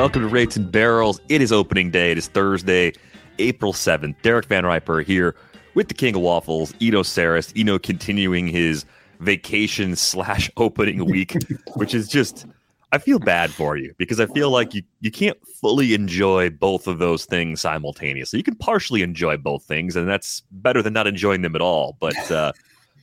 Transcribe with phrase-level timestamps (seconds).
[0.00, 1.20] Welcome to Rates and Barrels.
[1.28, 2.10] It is opening day.
[2.10, 2.94] It is Thursday,
[3.38, 4.14] April 7th.
[4.22, 5.36] Derek Van Riper here
[5.74, 7.52] with the King of Waffles, Eno Sarris.
[7.54, 8.86] Eno continuing his
[9.18, 11.36] vacation slash opening week,
[11.74, 12.46] which is just,
[12.92, 16.86] I feel bad for you because I feel like you, you can't fully enjoy both
[16.86, 18.38] of those things simultaneously.
[18.38, 21.98] You can partially enjoy both things, and that's better than not enjoying them at all.
[22.00, 22.52] But, uh,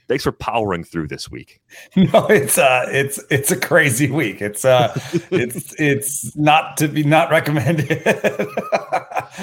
[0.07, 1.61] thanks for powering through this week.
[1.95, 4.41] No, it's uh it's it's a crazy week.
[4.41, 4.93] It's uh
[5.31, 7.89] it's it's not to be not recommended.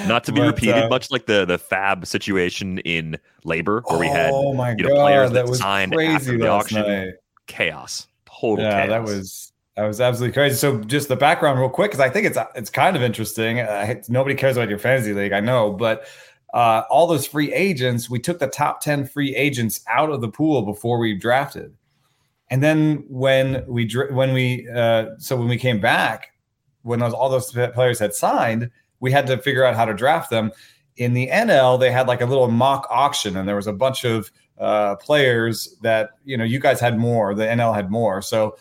[0.07, 3.99] not to be but, repeated, uh, much like the the fab situation in LABR where
[3.99, 6.47] we had oh my you know, God, players that, that was signed crazy after the
[6.47, 6.81] auction.
[6.81, 7.13] Night.
[7.47, 8.07] Chaos.
[8.25, 8.89] Total yeah, chaos.
[8.89, 10.55] that was that was absolutely crazy.
[10.55, 13.59] So, just the background, real quick, because I think it's it's kind of interesting.
[13.59, 16.07] Uh, nobody cares about your fantasy league, I know, but
[16.55, 20.29] uh, all those free agents, we took the top 10 free agents out of the
[20.29, 21.75] pool before we drafted.
[22.49, 26.31] And then when we when we uh, so when we came back,
[26.83, 28.71] when those, all those players had signed,
[29.01, 30.51] we had to figure out how to draft them.
[30.95, 34.05] In the NL, they had like a little mock auction, and there was a bunch
[34.05, 37.35] of uh, players that you know you guys had more.
[37.35, 38.57] The NL had more, so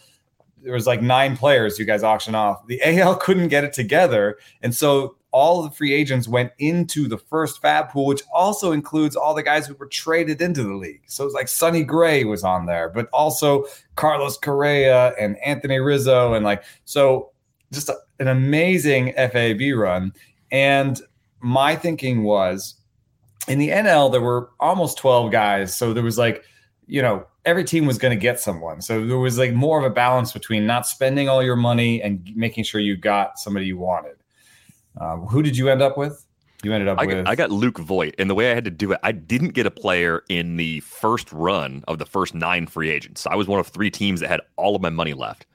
[0.62, 2.66] there was like nine players you guys auctioned off.
[2.66, 7.18] The AL couldn't get it together, and so all the free agents went into the
[7.18, 11.02] first fab pool, which also includes all the guys who were traded into the league.
[11.08, 13.64] So it's like Sonny Gray was on there, but also
[13.96, 16.34] Carlos Correa and Anthony Rizzo.
[16.34, 17.32] And like, so
[17.72, 20.12] just a, an amazing FAB run.
[20.52, 21.00] And
[21.40, 22.76] my thinking was
[23.48, 25.76] in the NL, there were almost 12 guys.
[25.76, 26.44] So there was like,
[26.86, 28.80] you know, every team was going to get someone.
[28.80, 32.24] So there was like more of a balance between not spending all your money and
[32.36, 34.14] making sure you got somebody you wanted.
[35.00, 36.24] Um, who did you end up with?
[36.62, 37.24] You ended up I with.
[37.24, 39.50] Got, I got Luke Voit, and the way I had to do it, I didn't
[39.50, 43.26] get a player in the first run of the first nine free agents.
[43.26, 45.46] I was one of three teams that had all of my money left,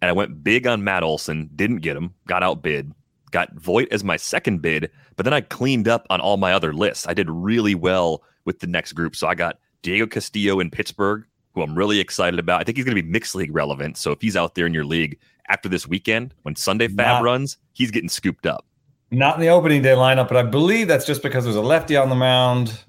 [0.00, 1.50] and I went big on Matt Olson.
[1.56, 2.14] Didn't get him.
[2.26, 2.92] Got outbid.
[3.32, 6.72] Got Voit as my second bid, but then I cleaned up on all my other
[6.72, 7.08] lists.
[7.08, 11.24] I did really well with the next group, so I got Diego Castillo in Pittsburgh,
[11.54, 12.60] who I'm really excited about.
[12.60, 13.96] I think he's going to be mixed league relevant.
[13.96, 15.18] So if he's out there in your league
[15.48, 18.66] after this weekend when Sunday Fab Not- runs, he's getting scooped up.
[19.14, 21.96] Not in the opening day lineup, but I believe that's just because there's a lefty
[21.96, 22.84] on the mound.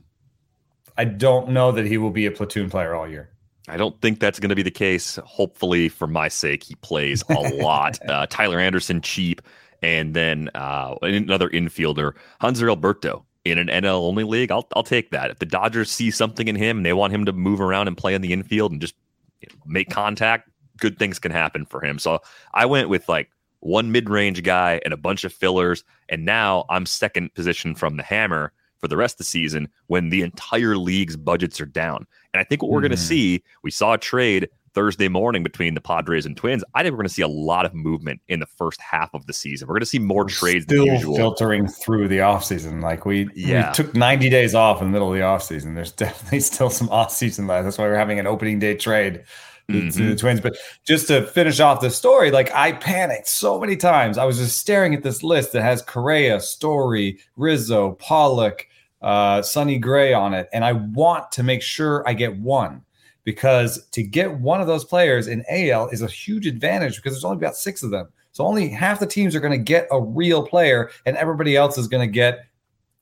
[0.98, 3.30] I don't know that he will be a platoon player all year.
[3.68, 5.18] I don't think that's going to be the case.
[5.24, 8.00] Hopefully, for my sake, he plays a lot.
[8.08, 9.42] Uh, Tyler Anderson, cheap,
[9.82, 14.52] and then uh, another infielder, Hanser Alberto, in an NL only league.
[14.52, 15.32] I'll I'll take that.
[15.32, 17.98] If the Dodgers see something in him and they want him to move around and
[17.98, 18.96] play in the infield and just
[19.42, 22.00] you know, make contact, good things can happen for him.
[22.00, 22.22] So
[22.54, 23.30] I went with like
[23.66, 25.84] one mid-range guy and a bunch of fillers.
[26.10, 30.10] And now i'm second position from the hammer for the rest of the season when
[30.10, 32.06] the entire league's budgets are down.
[32.34, 32.90] And i think what we're mm-hmm.
[32.90, 36.64] going to see we saw a trade thursday morning between the padres and twins.
[36.76, 39.26] I think we're going to see a lot of movement in the first half of
[39.26, 39.68] the season.
[39.68, 41.16] We're going to see more we're trades still than usual.
[41.16, 42.84] filtering through the offseason.
[42.84, 43.70] Like we, yeah.
[43.70, 45.74] we took 90 days off in the middle of the offseason.
[45.74, 47.64] There's definitely still some offseason left.
[47.64, 49.24] That's why we're having an opening day trade
[49.70, 50.10] mm-hmm.
[50.10, 50.42] the Twins.
[50.42, 54.18] But just to finish off the story, like I panicked so many times.
[54.18, 58.68] I was just staring at this list that has Correa, Story, Rizzo, Pollock,
[59.02, 62.82] uh, Sonny Gray on it, and I want to make sure I get one
[63.24, 67.26] because to get one of those players in AL is a huge advantage because there's
[67.26, 68.08] only about six of them.
[68.32, 71.78] So only half the teams are going to get a real player, and everybody else
[71.78, 72.46] is going to get.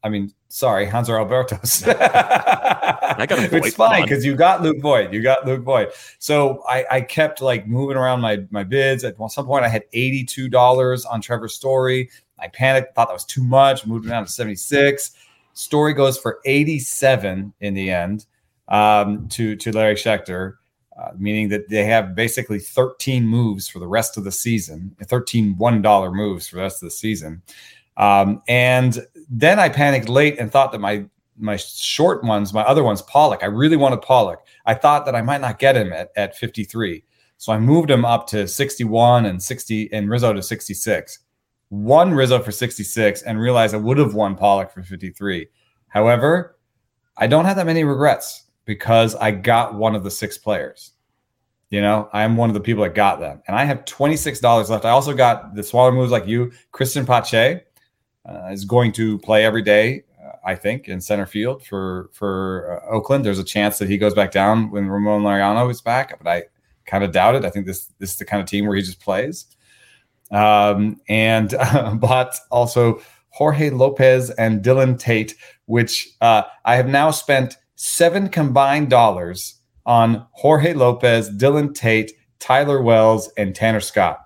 [0.04, 1.88] I mean, sorry, Hanser Albertos.
[1.88, 5.14] I got a it's fine because you got Luke Voit.
[5.14, 5.94] You got Luke Voit.
[6.20, 9.04] So I, I kept like moving around my my bids.
[9.06, 12.10] At some point, I had eighty two dollars on Trevor Story.
[12.38, 15.12] I panicked, thought that was too much, moved it down to seventy six.
[15.54, 18.26] Story goes for eighty seven in the end
[18.68, 20.56] um, to to Larry Schechter.
[20.96, 25.56] Uh, meaning that they have basically 13 moves for the rest of the season, 13
[25.56, 27.42] $1 moves for the rest of the season.
[27.98, 31.06] Um, and then I panicked late and thought that my
[31.36, 34.46] my short ones, my other ones, Pollock, I really wanted Pollock.
[34.66, 37.04] I thought that I might not get him at, at 53.
[37.38, 41.20] So I moved him up to 61 and 60 and Rizzo to 66.
[41.72, 45.48] Won Rizzo for 66 and realized I would have won Pollock for 53.
[45.88, 46.58] However,
[47.18, 50.92] I don't have that many regrets because I got one of the six players.
[51.70, 54.40] You know, I'm one of the people that got them, and I have twenty six
[54.40, 54.86] dollars left.
[54.86, 56.52] I also got the smaller moves like you.
[56.72, 57.64] Cristian Pache
[58.28, 62.82] uh, is going to play every day, uh, I think, in center field for for
[62.84, 63.26] uh, Oakland.
[63.26, 66.44] There's a chance that he goes back down when Ramon Laureano is back, but I
[66.86, 67.46] kind of doubt it.
[67.46, 69.46] I think this this is the kind of team where he just plays.
[70.32, 71.50] Um, and
[72.00, 75.36] bought also Jorge Lopez and Dylan Tate,
[75.66, 82.82] which uh, I have now spent seven combined dollars on Jorge Lopez, Dylan Tate, Tyler
[82.82, 84.20] Wells, and Tanner Scott.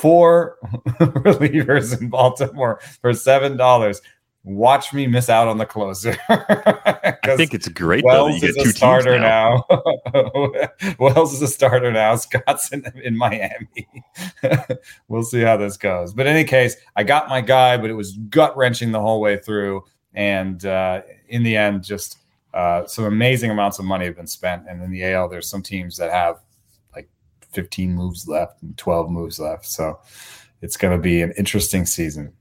[0.00, 0.58] Four
[0.98, 4.02] relievers in Baltimore for seven dollars.
[4.42, 6.14] Watch me miss out on the closer.
[6.28, 9.64] I think it's great Wells though, is a starter now.
[9.70, 10.52] now.
[10.98, 12.16] Wells is a starter now.
[12.16, 13.88] Scott's in, in Miami.
[15.08, 16.12] we'll see how this goes.
[16.12, 19.22] But in any case, I got my guy, but it was gut wrenching the whole
[19.22, 19.84] way through.
[20.12, 22.18] And uh, in the end, just
[22.52, 24.64] uh, some amazing amounts of money have been spent.
[24.68, 26.40] And in the AL, there's some teams that have
[27.54, 29.66] 15 moves left and 12 moves left.
[29.66, 29.98] So
[30.62, 32.32] it's going to be an interesting season.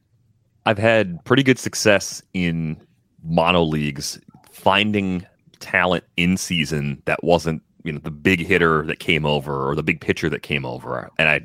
[0.65, 2.77] I've had pretty good success in
[3.24, 4.19] mono leagues
[4.51, 5.25] finding
[5.60, 9.83] talent in season that wasn't you know the big hitter that came over or the
[9.83, 11.39] big pitcher that came over and i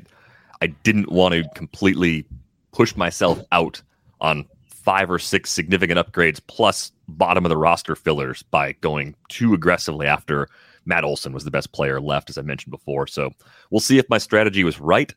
[0.61, 2.25] i didn't want to completely
[2.73, 3.81] push myself out
[4.19, 9.53] on five or six significant upgrades plus bottom of the roster fillers by going too
[9.53, 10.47] aggressively after
[10.89, 13.07] Matt Olson was the best player left, as I mentioned before.
[13.07, 13.31] So
[13.69, 15.13] we'll see if my strategy was right.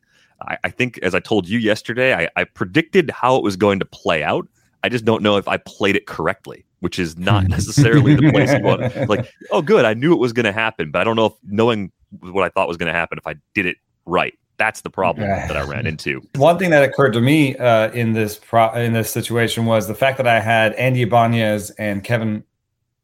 [0.47, 3.79] I, I think, as I told you yesterday, I, I predicted how it was going
[3.79, 4.47] to play out.
[4.83, 8.53] I just don't know if I played it correctly, which is not necessarily the place
[8.53, 8.83] you want.
[9.09, 11.33] Like, oh, good, I knew it was going to happen, but I don't know if
[11.43, 14.37] knowing what I thought was going to happen if I did it right.
[14.57, 16.21] That's the problem that I ran into.
[16.35, 19.95] One thing that occurred to me uh, in this pro- in this situation was the
[19.95, 22.43] fact that I had Andy Ibanez and Kevin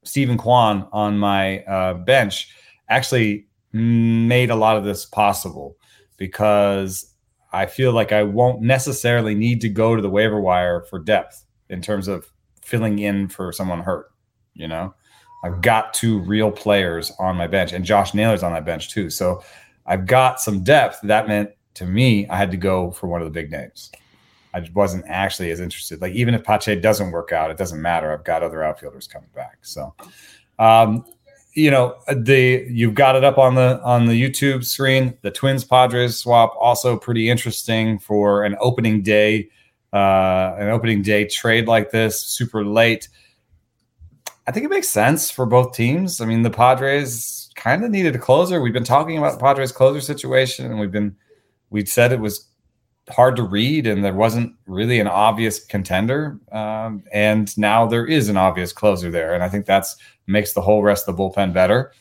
[0.04, 2.54] Steven Kwan on my uh, bench
[2.90, 5.78] actually made a lot of this possible
[6.18, 7.14] because
[7.52, 11.46] I feel like I won't necessarily need to go to the waiver wire for depth
[11.70, 12.32] in terms of
[12.62, 14.12] filling in for someone hurt.
[14.54, 14.94] You know,
[15.44, 19.10] I've got two real players on my bench, and Josh Naylor's on that bench too.
[19.10, 19.44] So
[19.86, 21.00] I've got some depth.
[21.04, 23.92] That meant to me, I had to go for one of the big names.
[24.54, 26.02] I wasn't actually as interested.
[26.02, 28.12] Like even if Pache doesn't work out, it doesn't matter.
[28.12, 29.60] I've got other outfielders coming back.
[29.62, 29.94] So,
[30.58, 31.06] um,
[31.60, 35.18] you know, the you've got it up on the on the YouTube screen.
[35.22, 39.50] The Twins Padres swap also pretty interesting for an opening day,
[39.92, 43.10] uh, an opening day trade like this, super late.
[44.48, 46.22] I think it makes sense for both teams.
[46.22, 48.62] I mean, the Padres kind of needed a closer.
[48.62, 51.16] We've been talking about the Padres closer situation, and we've been
[51.70, 52.49] we said it was
[53.10, 56.40] hard to read, and there wasn't really an obvious contender.
[56.52, 59.96] Um, and now there is an obvious closer there, and I think that's
[60.28, 61.92] makes the whole rest of the bullpen better.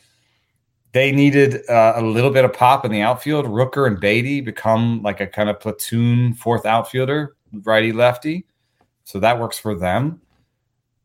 [0.91, 3.45] They needed uh, a little bit of pop in the outfield.
[3.45, 8.45] Rooker and Beaty become like a kind of platoon fourth outfielder, righty lefty.
[9.03, 10.21] So that works for them.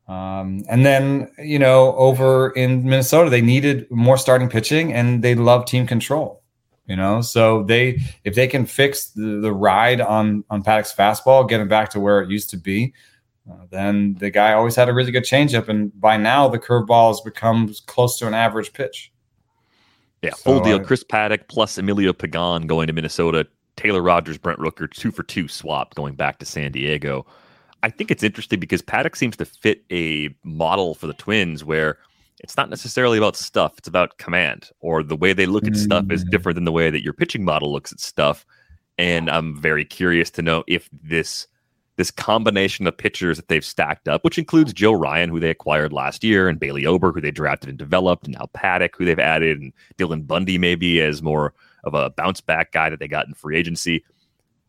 [0.08, 5.34] Um, and then, you know, over in Minnesota, they needed more starting pitching and they
[5.34, 6.42] love team control.
[6.86, 11.48] You know, so they if they can fix the, the ride on on Paddack's fastball,
[11.48, 12.92] get it back to where it used to be,
[13.50, 17.08] uh, then the guy always had a really good changeup, and by now the curveball
[17.08, 19.12] has become close to an average pitch.
[20.22, 20.78] Yeah, so full deal.
[20.78, 23.46] I, Chris Paddack plus Emilio Pagan going to Minnesota.
[23.76, 27.26] Taylor Rogers, Brent Rooker, two for two swap going back to San Diego.
[27.82, 31.98] I think it's interesting because Paddack seems to fit a model for the Twins where
[32.40, 36.06] it's not necessarily about stuff, it's about command or the way they look at stuff
[36.10, 36.30] is mm.
[36.30, 38.44] different than the way that your pitching model looks at stuff.
[38.98, 41.46] And I'm very curious to know if this
[41.96, 45.92] this combination of pitchers that they've stacked up, which includes Joe Ryan, who they acquired
[45.92, 49.16] last year, and Bailey Ober, who they drafted and developed, and now Paddack, who they've
[49.16, 53.28] added, and Dylan Bundy maybe as more of a bounce back guy that they got
[53.28, 54.02] in free agency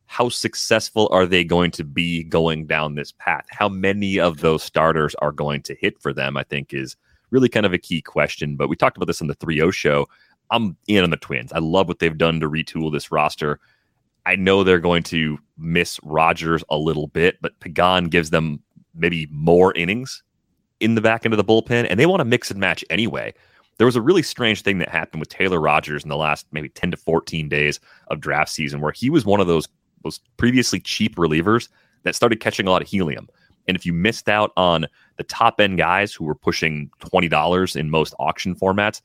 [0.07, 3.45] how successful are they going to be going down this path?
[3.49, 6.37] How many of those starters are going to hit for them?
[6.37, 6.95] I think is
[7.31, 8.55] really kind of a key question.
[8.55, 10.07] But we talked about this on the 3 0 show.
[10.51, 11.51] I'm in on the Twins.
[11.53, 13.59] I love what they've done to retool this roster.
[14.25, 18.61] I know they're going to miss Rogers a little bit, but Pagan gives them
[18.95, 20.23] maybe more innings
[20.79, 23.33] in the back end of the bullpen, and they want to mix and match anyway.
[23.77, 26.69] There was a really strange thing that happened with Taylor Rogers in the last maybe
[26.69, 29.67] 10 to 14 days of draft season, where he was one of those,
[30.03, 31.67] those previously cheap relievers
[32.03, 33.27] that started catching a lot of helium.
[33.67, 37.89] And if you missed out on the top end guys who were pushing $20 in
[37.89, 39.01] most auction formats,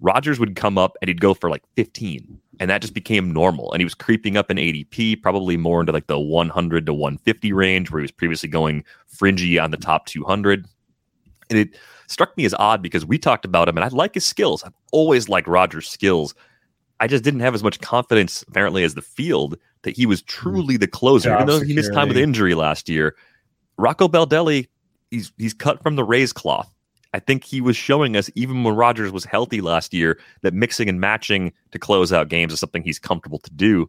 [0.00, 2.40] Rogers would come up and he'd go for like 15.
[2.60, 3.72] And that just became normal.
[3.72, 7.52] And he was creeping up in ADP, probably more into like the 100 to 150
[7.52, 10.66] range, where he was previously going fringy on the top 200.
[11.50, 11.76] And it
[12.08, 14.62] struck me as odd because we talked about him and I like his skills.
[14.64, 16.34] I've always liked Rogers' skills.
[17.00, 20.26] I just didn't have as much confidence, apparently, as the field that he was hmm.
[20.26, 23.16] truly the closer, Job even though he missed time with injury last year.
[23.78, 24.68] Rocco Baldelli,
[25.12, 26.74] he's he's cut from the Rays cloth.
[27.14, 30.88] I think he was showing us, even when Rogers was healthy last year, that mixing
[30.88, 33.88] and matching to close out games is something he's comfortable to do.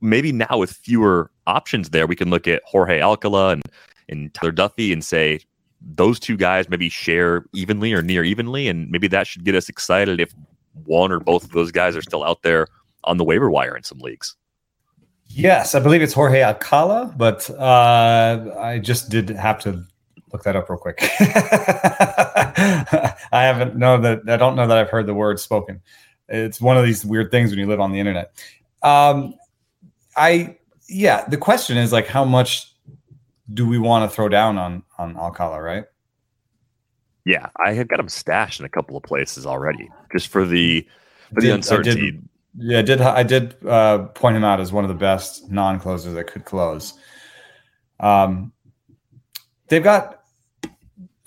[0.00, 3.62] Maybe now with fewer options there, we can look at Jorge Alcala and,
[4.08, 5.40] and Tyler Duffey and say
[5.80, 8.68] those two guys maybe share evenly or near evenly.
[8.68, 10.32] And maybe that should get us excited if
[10.84, 12.68] one or both of those guys are still out there
[13.04, 14.36] on the waiver wire in some leagues.
[15.28, 19.84] Yes, I believe it's Jorge Alcala, but uh, I just did have to
[20.36, 20.98] look that up real quick.
[23.32, 25.80] I haven't know that I don't know that I've heard the word spoken.
[26.28, 28.32] It's one of these weird things when you live on the internet.
[28.82, 29.34] Um,
[30.16, 32.74] I yeah, the question is like how much
[33.54, 35.84] do we want to throw down on on Alcala, right?
[37.24, 40.86] Yeah, I have got him stashed in a couple of places already, just for the
[41.34, 42.08] for the uncertainty.
[42.08, 42.28] I did,
[42.58, 46.14] yeah, I did I did uh, point him out as one of the best non-closers
[46.14, 46.94] that could close.
[48.00, 48.52] Um,
[49.68, 50.15] they've got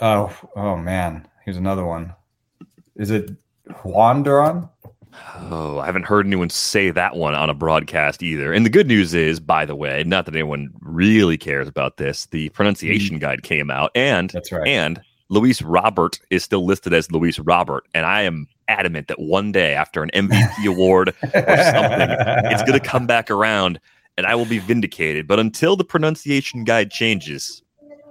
[0.02, 2.14] oh oh man, here's another one.
[2.96, 3.32] Is it
[3.84, 4.70] Juan Duran?
[5.36, 8.54] Oh, I haven't heard anyone say that one on a broadcast either.
[8.54, 12.28] And the good news is, by the way, not that anyone really cares about this,
[12.28, 13.22] the pronunciation mm.
[13.22, 14.68] guide came out, and that's right.
[14.68, 19.52] And Luis Robert is still listed as Luis Robert, and I am adamant that one
[19.52, 22.10] day after an MVP award or something,
[22.52, 23.80] it's going to come back around,
[24.18, 25.28] and I will be vindicated.
[25.28, 27.62] But until the pronunciation guide changes,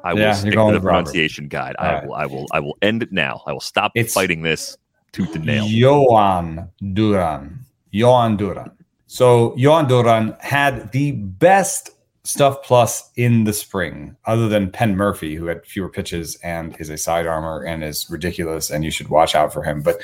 [0.09, 1.51] I will yeah, stick to the pronunciation Robert.
[1.51, 1.77] guide.
[1.79, 2.07] I right.
[2.07, 2.15] will.
[2.15, 2.47] I will.
[2.53, 3.43] I will end it now.
[3.47, 4.79] I will stop it's fighting this
[5.13, 5.67] tooth and nail.
[5.67, 7.59] Jhoan Duran.
[7.93, 8.71] Jhoan Duran.
[9.07, 11.91] So Jhoan Duran had the best
[12.25, 16.89] stuff plus in the spring, other than Penn Murfee, who had fewer pitches and is
[16.89, 19.83] a side armor and is ridiculous, and you should watch out for him.
[19.83, 20.01] But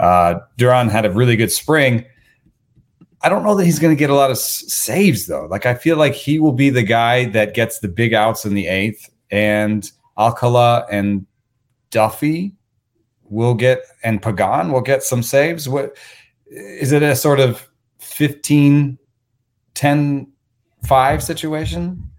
[0.00, 2.04] uh, Duran had a really good spring.
[3.22, 5.46] I don't know that he's going to get a lot of saves though.
[5.46, 8.54] Like I feel like he will be the guy that gets the big outs in
[8.54, 11.26] the eighth, and Alcala and
[11.90, 12.52] Duffey
[13.24, 15.68] will get and Pagan will get some saves.
[15.68, 15.96] What
[16.50, 17.68] is it a sort of
[17.98, 18.98] 15
[19.74, 20.32] 10
[20.84, 22.10] 5 situation?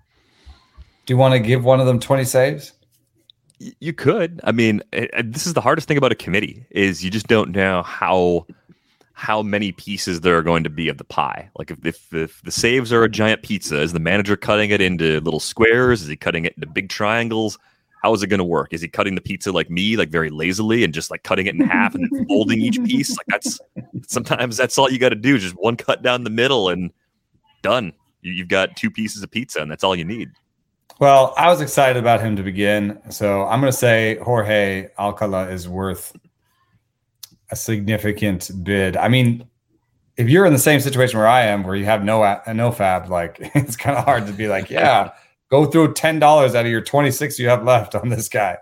[1.06, 2.74] Do you want to give one of them 20 saves?
[3.60, 4.40] You could.
[4.44, 7.82] I mean, this is the hardest thing about a committee is you just don't know
[7.82, 8.46] how
[9.18, 11.50] how many pieces there are going to be of the pie.
[11.58, 14.80] Like if, if, if the saves are a giant pizza, is the manager cutting it
[14.80, 16.04] into little squares?
[16.04, 17.58] Is he cutting it into big triangles?
[18.04, 18.74] how is it going to work?
[18.74, 21.56] Is he cutting the pizza like me, like very lazily, and just like cutting it
[21.56, 23.18] in half and folding each piece?
[23.18, 23.60] Like that's
[24.08, 26.92] sometimes that's all you got to do, just one cut down the middle and
[27.64, 27.94] done.
[28.22, 30.30] You've got two pieces of pizza, and that's all you need.
[31.00, 35.50] Well, I was excited about him to begin, so I'm going to say Jorge Alcala
[35.50, 36.16] is worth
[37.52, 38.98] a significant bid.
[38.98, 39.48] I mean,
[40.18, 43.10] if you're in the same situation where I am, where you have no no fab,
[43.10, 45.12] like it's kind of hard to be like, yeah
[45.50, 48.58] go through ten dollars out of your twenty six you have left on this guy.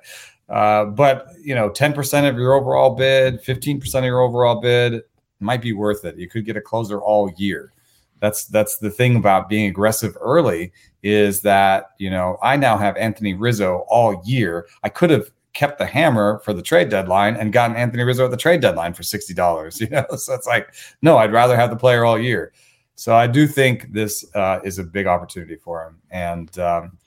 [0.50, 4.60] Uh, but you know, ten percent of your overall bid, fifteen percent of your overall
[4.60, 5.02] bid
[5.40, 6.18] might be worth it.
[6.18, 7.72] You could get a closer all year.
[8.20, 10.72] That's that's the thing about being aggressive early
[11.04, 14.68] is that you know I now have Anthony Rizzo all year.
[14.84, 18.32] I could have kept the hammer for the trade deadline and gotten Anthony Rizzo at
[18.32, 19.82] the trade deadline for sixty dollars.
[19.86, 22.54] You know, so it's like no, I'd rather have the player all year.
[22.96, 25.98] So I do think this uh, is a big opportunity for him.
[26.12, 26.98] And um,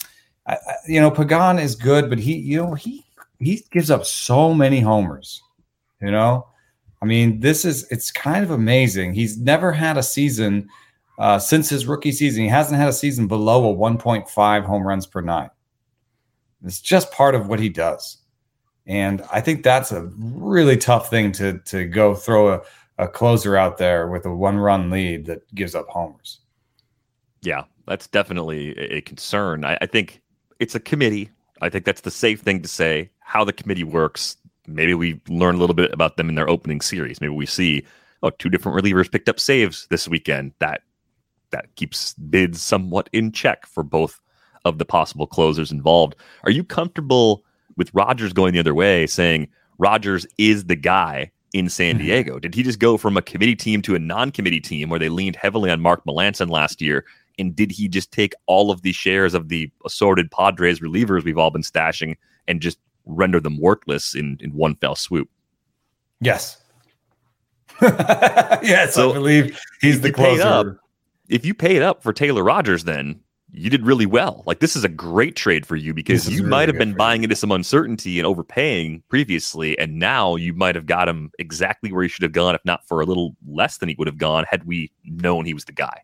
[0.46, 3.04] I, I, you know, Pagan is good, but he, you know, he
[3.38, 5.42] he gives up so many homers.
[6.00, 6.46] You know,
[7.02, 9.14] I mean, this is it's kind of amazing.
[9.14, 10.68] He's never had a season
[11.18, 12.44] uh, since his rookie season.
[12.44, 15.50] He hasn't had a season below a 1.5 home runs per nine.
[16.64, 18.18] It's just part of what he does.
[18.88, 22.62] And I think that's a really tough thing to to go throw a,
[22.96, 26.40] a closer out there with a one run lead that gives up homers.
[27.42, 29.64] Yeah, that's definitely a concern.
[29.64, 30.22] I, I think
[30.58, 31.30] it's a committee.
[31.60, 33.10] I think that's the safe thing to say.
[33.20, 34.36] How the committee works.
[34.66, 37.20] Maybe we learn a little bit about them in their opening series.
[37.20, 37.84] Maybe we see
[38.22, 40.52] oh, two different relievers picked up saves this weekend.
[40.60, 40.80] That
[41.50, 44.18] that keeps bids somewhat in check for both
[44.64, 46.16] of the possible closers involved.
[46.44, 47.44] Are you comfortable
[47.78, 52.04] with Rogers going the other way, saying Rogers is the guy in San mm-hmm.
[52.04, 52.38] Diego?
[52.38, 55.36] Did he just go from a committee team to a non-committee team where they leaned
[55.36, 57.06] heavily on Mark Melancon last year?
[57.38, 61.38] And did he just take all of the shares of the assorted Padres relievers we've
[61.38, 62.16] all been stashing
[62.48, 65.30] and just render them worthless in, in one fell swoop?
[66.20, 66.60] Yes.
[67.80, 70.42] yes, so I believe he's the closer.
[70.42, 70.66] Up,
[71.28, 73.20] if you paid up for Taylor Rogers, then
[73.58, 74.42] you did really well.
[74.46, 77.24] Like this is a great trade for you because you really might have been buying
[77.24, 82.02] into some uncertainty and overpaying previously, and now you might have got him exactly where
[82.02, 84.44] he should have gone, if not for a little less than he would have gone
[84.48, 86.02] had we known he was the guy.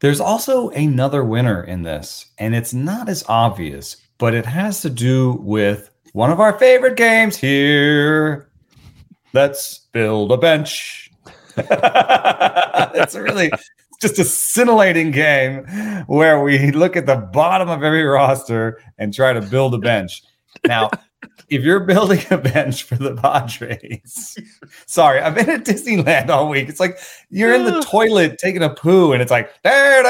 [0.00, 4.90] There's also another winner in this, and it's not as obvious, but it has to
[4.90, 8.48] do with one of our favorite games here.
[9.32, 11.10] Let's build a bench.
[11.56, 13.50] it's really
[14.00, 15.64] just a scintillating game
[16.06, 20.22] where we look at the bottom of every roster and try to build a bench.
[20.66, 20.90] Now,
[21.48, 24.38] if you're building a bench for the Padres,
[24.86, 26.68] sorry, I've been at Disneyland all week.
[26.68, 26.98] It's like
[27.30, 30.06] you're in the toilet taking a poo, and it's like, and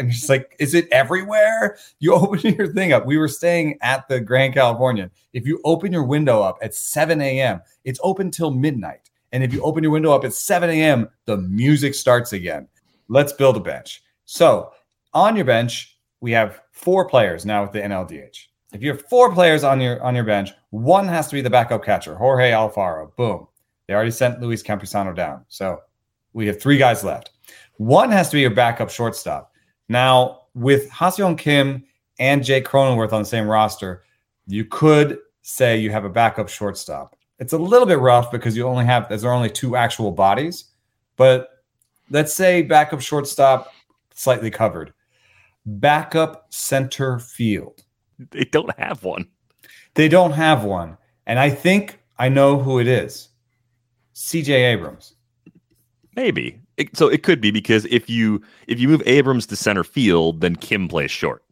[0.00, 1.78] you're just like, is it everywhere?
[1.98, 3.06] You open your thing up.
[3.06, 5.10] We were staying at the Grand Californian.
[5.32, 9.10] If you open your window up at 7 a.m., it's open till midnight.
[9.32, 12.68] And if you open your window up at 7 a.m., the music starts again.
[13.08, 14.02] Let's build a bench.
[14.24, 14.72] So
[15.14, 18.46] on your bench, we have four players now with the NLDH.
[18.72, 21.50] If you have four players on your on your bench, one has to be the
[21.50, 23.14] backup catcher, Jorge Alfaro.
[23.16, 23.46] Boom.
[23.86, 25.44] They already sent Luis Campusano down.
[25.48, 25.80] So
[26.32, 27.30] we have three guys left.
[27.78, 29.52] One has to be your backup shortstop.
[29.88, 31.84] Now, with Ha-Seong Kim
[32.18, 34.02] and Jake Cronenworth on the same roster,
[34.46, 37.15] you could say you have a backup shortstop.
[37.38, 40.64] It's a little bit rough because you only have there are only two actual bodies,
[41.16, 41.62] but
[42.10, 43.72] let's say backup shortstop
[44.14, 44.92] slightly covered.
[45.66, 47.82] Backup center field.
[48.30, 49.28] They don't have one.
[49.94, 50.96] They don't have one.
[51.26, 53.28] And I think I know who it is.
[54.14, 55.14] CJ Abrams.
[56.14, 56.60] Maybe.
[56.76, 60.40] It, so it could be because if you if you move Abrams to center field,
[60.40, 61.42] then Kim plays short.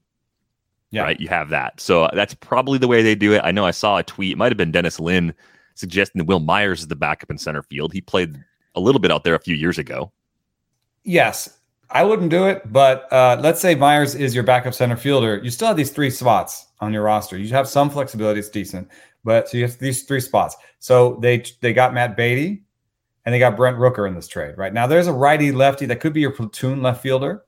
[0.90, 1.02] Yeah.
[1.02, 1.20] Right?
[1.20, 1.80] You have that.
[1.80, 3.40] So that's probably the way they do it.
[3.42, 5.34] I know I saw a tweet, it might have been Dennis Lin
[5.74, 7.92] suggesting that Wil Myers is the backup in center field.
[7.92, 8.42] He played
[8.74, 10.12] a little bit out there a few years ago.
[11.04, 11.58] Yes,
[11.90, 15.40] I wouldn't do it, but uh, let's say Myers is your backup center fielder.
[15.42, 17.36] You still have these three spots on your roster.
[17.36, 18.88] You have some flexibility; it's decent,
[19.22, 20.56] but so you have these three spots.
[20.78, 22.64] So they they got Matt Beaty
[23.24, 24.56] and they got Brent Rooker in this trade.
[24.58, 27.44] Right now, there's a righty lefty that could be your platoon left fielder,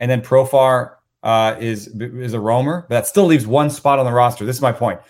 [0.00, 2.82] and then Profar uh, is is a roamer.
[2.88, 4.44] But that still leaves one spot on the roster.
[4.44, 5.00] This is my point.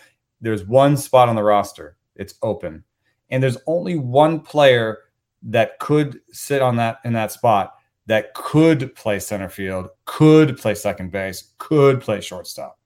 [0.41, 2.85] There's one spot on the roster it's open.
[3.31, 4.99] And there's only one player
[5.43, 7.75] that could sit on that in that spot
[8.07, 12.79] that could play center field, could play second base, could play shortstop.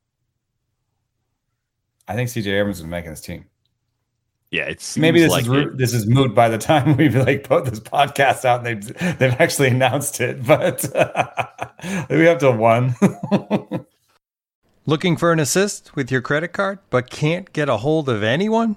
[2.08, 3.46] I think CJ Abrams is making this team.
[4.50, 5.78] Yeah, it's maybe this like is it.
[5.78, 8.66] this is moot by the time we've like put this podcast out.
[8.66, 10.84] And they've they've actually announced it, but
[12.10, 12.94] we have to one.
[14.84, 18.76] Looking for an assist with your credit card, but can't get a hold of anyone?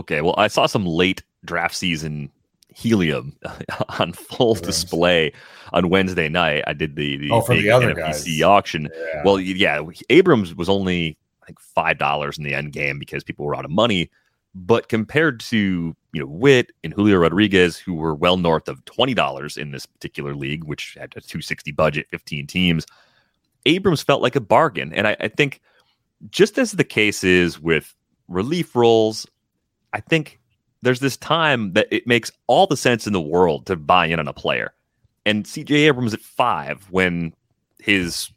[0.00, 2.30] Okay, well, I saw some late draft season
[2.74, 3.36] helium
[3.98, 5.32] on full display
[5.74, 6.64] on Wednesday night.
[6.66, 8.88] I did the, the, oh, for the other NFBC auction.
[8.94, 9.22] Yeah.
[9.24, 13.44] Well, yeah, Abrams was only I think five dollars in the end game because people
[13.44, 14.10] were out of money.
[14.54, 19.14] But compared to you know Witt and Julio Rodriguez, who were well north of twenty
[19.14, 22.86] dollars in this particular league, which had a two sixty budget, fifteen teams,
[23.66, 24.94] Abrams felt like a bargain.
[24.94, 25.60] And I, I think
[26.30, 27.94] just as the case is with
[28.28, 29.26] relief roles,
[29.92, 30.40] I think
[30.82, 34.18] there's this time that it makes all the sense in the world to buy in
[34.18, 34.72] on a player.
[35.26, 37.34] And CJ Abrams at five when
[37.78, 38.30] his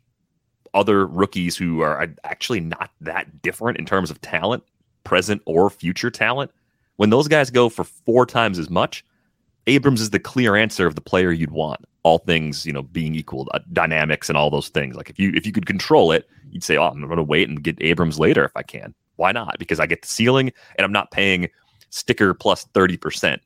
[0.74, 4.64] other rookies who are actually not that different in terms of talent,
[5.04, 6.52] present or future talent,
[6.98, 9.06] when those guys go for four times as much,
[9.68, 11.86] Abrams is the clear answer of the player you'd want.
[12.04, 14.96] All things, you know, being equal, uh, dynamics and all those things.
[14.96, 17.48] Like if you if you could control it, you'd say, "Oh, I'm going to wait
[17.48, 19.58] and get Abrams later if I can." Why not?
[19.60, 21.50] Because I get the ceiling and I'm not paying
[21.90, 23.40] sticker plus 30%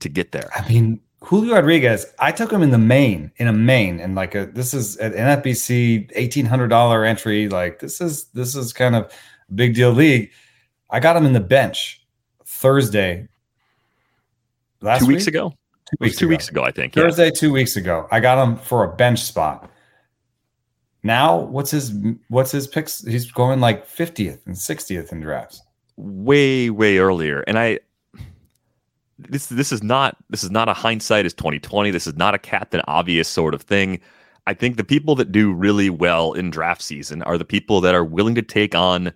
[0.00, 0.50] to get there.
[0.54, 4.34] I mean, Julio Rodriguez, I took him in the main, in a main, and like
[4.34, 7.48] a, this is an NFBC eighteen hundred dollar entry.
[7.48, 10.30] Like this is this is kind of a big deal league.
[10.88, 12.02] I got him in the bench
[12.46, 13.28] Thursday.
[14.80, 15.34] Last two weeks week?
[15.34, 15.50] ago.
[15.90, 16.30] Two weeks two ago.
[16.30, 16.94] weeks ago, I think.
[16.94, 17.30] Thursday, yeah.
[17.36, 18.08] two weeks ago.
[18.10, 19.70] I got him for a bench spot.
[21.02, 21.94] Now, what's his
[22.28, 23.04] what's his picks?
[23.04, 25.62] He's going like fiftieth and sixtieth in drafts.
[25.96, 27.80] Way, way earlier, and I
[29.28, 31.90] this this is not this is not a hindsight is 2020.
[31.90, 34.00] This is not a captain obvious sort of thing.
[34.46, 37.94] I think the people that do really well in draft season are the people that
[37.94, 39.12] are willing to take on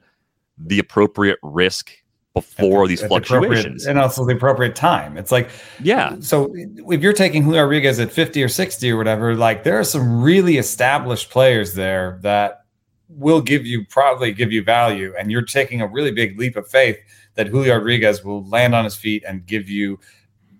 [0.58, 1.90] the appropriate risk
[2.34, 5.16] before the, these fluctuations and also the appropriate time.
[5.16, 5.48] It's like,
[5.80, 6.16] yeah.
[6.18, 9.84] So if you're taking Julio Rodriguez at 50 or 60 or whatever, like there are
[9.84, 12.64] some really established players there that
[13.08, 16.66] will give you probably give you value, and you're taking a really big leap of
[16.68, 16.98] faith
[17.34, 20.00] that Julio Rodriguez will land on his feet and give you,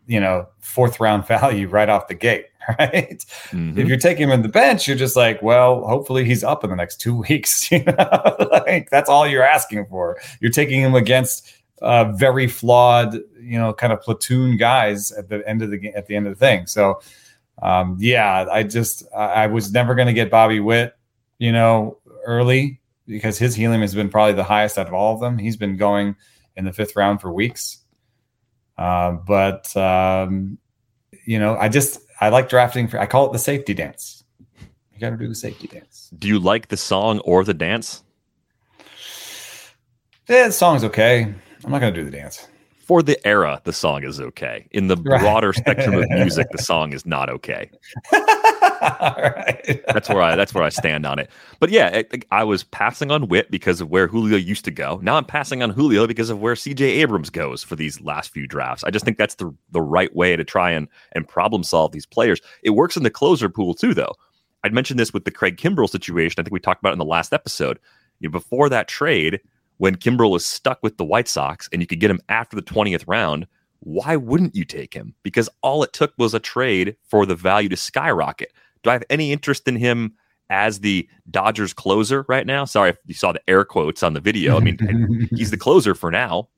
[0.07, 2.47] you know, fourth round value right off the gate,
[2.79, 3.19] right?
[3.51, 3.79] Mm-hmm.
[3.79, 6.71] If you're taking him in the bench, you're just like, well, hopefully he's up in
[6.71, 7.71] the next two weeks.
[7.73, 10.21] You know, like that's all you're asking for.
[10.41, 15.47] You're taking him against uh, very flawed, you know, kind of platoon guys at the
[15.49, 16.67] end of the at the end of the thing.
[16.67, 17.01] So,
[17.63, 20.97] um, yeah, I just I was never going to get Bobby Witt,
[21.39, 25.21] you know, early because his helium has been probably the highest out of all of
[25.21, 25.39] them.
[25.39, 26.17] He's been going
[26.57, 27.79] in the fifth round for weeks.
[28.79, 30.59] Uh, but um,
[31.25, 34.25] you know, I just I like drafting for I call it the safety dance.
[34.93, 36.11] You got to do the safety dance.
[36.17, 38.03] Do you like the song or the dance?
[40.29, 41.35] Yeah, the song's okay.
[41.64, 42.46] I'm not going to do the dance
[42.85, 44.66] for the era, the song is okay.
[44.72, 47.70] In the broader spectrum of music, the song is not okay.
[48.12, 49.81] right.
[49.87, 51.31] That's where I that's where I stand on it.
[51.61, 55.00] But yeah, I, I, was passing on Witt because of where Julio used to go.
[55.03, 58.46] Now I'm passing on Julio because of where CJ Abrams goes for these last few
[58.46, 58.85] drafts.
[58.85, 62.07] I just think that's the the right way to try and and problem solve these
[62.07, 62.42] players.
[62.62, 64.12] It works in the closer pool too, though.
[64.62, 66.38] I'd mentioned this with the Craig Kimbrel situation.
[66.38, 67.79] I think we talked about in the last episode.
[68.20, 69.40] You know, before that trade,
[69.79, 72.63] when Kimbrel was stuck with the White Sox and you could get him after the
[72.63, 73.47] 20th round,
[73.81, 75.15] why wouldn't you take him?
[75.23, 78.53] Because all it took was a trade for the value to skyrocket.
[78.83, 80.15] Do I have any interest in him
[80.51, 82.65] as the Dodgers closer right now?
[82.65, 84.57] Sorry if you saw the air quotes on the video.
[84.57, 86.49] I mean, he's the closer for now.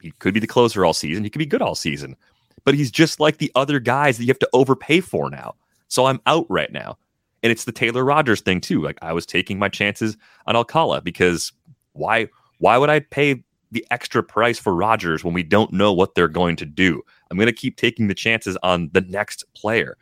[0.00, 1.22] He could be the closer all season.
[1.22, 2.16] He could be good all season.
[2.64, 5.54] But he's just like the other guys that you have to overpay for now.
[5.88, 6.98] So I'm out right now.
[7.42, 8.82] And it's the Taylor Rogers thing too.
[8.82, 11.52] Like I was taking my chances on Alcala because
[11.92, 12.28] why
[12.62, 16.28] why would I pay the extra price for Rogers when we don't know what they're
[16.28, 17.02] going to do?
[17.28, 19.98] I'm going to keep taking the chances on the next player.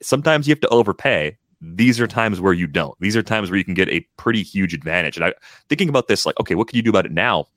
[0.00, 1.36] Sometimes you have to overpay.
[1.60, 2.96] These are times where you don't.
[3.00, 5.16] These are times where you can get a pretty huge advantage.
[5.16, 5.32] And I
[5.68, 7.48] thinking about this, like, okay, what can you do about it now?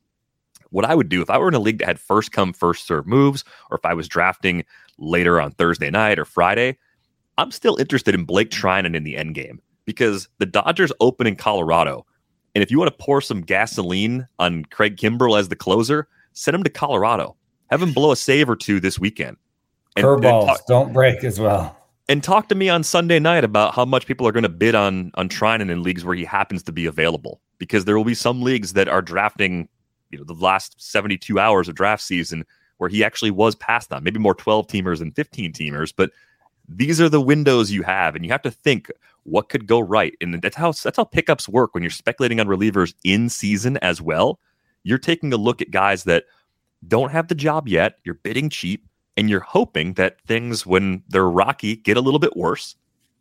[0.71, 2.87] What I would do if I were in a league that had first come, first
[2.87, 4.65] serve moves, or if I was drafting
[4.97, 6.75] later on Thursday night or Friday,
[7.37, 11.35] I'm still interested in Blake Treinen in the end game because the Dodgers open in
[11.35, 12.07] Colorado
[12.55, 16.55] and if you want to pour some gasoline on Craig Kimbrel as the closer, send
[16.55, 17.35] him to Colorado.
[17.69, 19.37] Have him blow a save or two this weekend.
[19.95, 21.77] And, Curveballs talk, don't break as well.
[22.07, 24.73] And talk to me on Sunday night about how much people are going to bid
[24.73, 27.41] on on Treinen in leagues where he happens to be available.
[27.59, 29.67] Because there will be some leagues that are drafting,
[30.09, 32.45] you know, the last 72 hours of draft season
[32.77, 34.03] where he actually was passed on.
[34.03, 36.11] Maybe more 12 teamers than 15 teamers, but
[36.69, 38.91] these are the windows you have, and you have to think
[39.23, 40.15] what could go right.
[40.21, 44.01] And that's how that's how pickups work when you're speculating on relievers in season as
[44.01, 44.39] well.
[44.83, 46.25] You're taking a look at guys that
[46.87, 47.95] don't have the job yet.
[48.03, 48.85] You're bidding cheap,
[49.17, 52.75] and you're hoping that things when they're rocky get a little bit worse,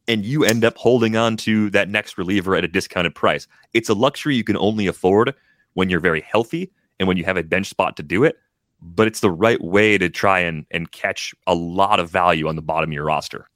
[0.07, 3.49] and you end up holding on to that next reliever at a discounted price.
[3.73, 5.35] It's a luxury you can only afford
[5.73, 8.37] when you're very healthy and when you have a bench spot to do it
[8.81, 12.57] but it's the right way to try and and catch a lot of value on
[12.57, 13.49] the bottom of your roster.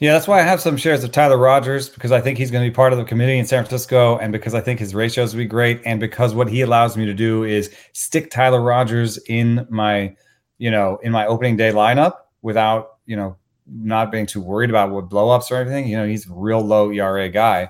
[0.00, 2.64] Yeah, that's why I have some shares of Tyler Rogers because I think he's going
[2.64, 5.34] to be part of the committee in San Francisco, and because I think his ratios
[5.34, 9.18] will be great, and because what he allows me to do is stick Tyler Rogers
[9.28, 10.16] in my,
[10.56, 13.36] you know, in my opening day lineup without, you know,
[13.66, 15.86] not being too worried about what blowups or anything.
[15.86, 17.68] You know, he's a real low ERA guy,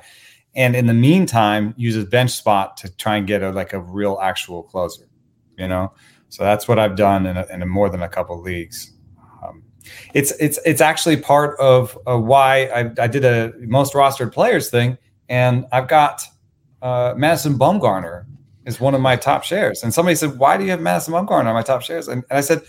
[0.55, 4.21] and in the meantime uses bench spot to try and get a like a real
[4.23, 5.09] actual closer.
[5.59, 5.93] You know,
[6.31, 8.93] so that's what I've done in, a, in a more than a couple leagues.
[9.43, 9.65] Um,
[10.15, 14.71] it's it's it's actually part of uh, why I, I did a most rostered players
[14.71, 14.97] thing,
[15.29, 16.23] and I've got
[16.83, 18.27] uh, Madison Bumgarner
[18.65, 19.83] is one of my top shares.
[19.83, 22.39] And somebody said, "Why do you have Madison Bumgarner on my top shares?" And, and
[22.39, 22.63] I said,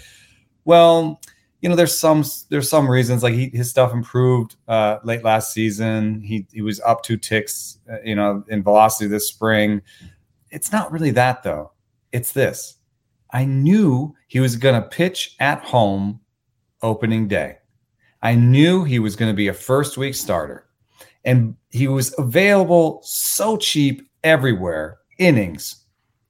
[0.66, 1.22] "Well."
[1.62, 5.54] you know, there's some there's some reasons like he, his stuff improved uh, late last
[5.54, 6.20] season.
[6.22, 9.84] He he was up two ticks, uh, you know, in velocity this spring.
[10.50, 11.72] It's not really that though.
[12.12, 12.78] It's this.
[13.32, 16.20] I knew he was going to pitch at home
[16.82, 17.58] opening day.
[18.22, 20.66] I knew he was going to be a first week starter,
[21.26, 25.86] and he was available so cheap everywhere, innings,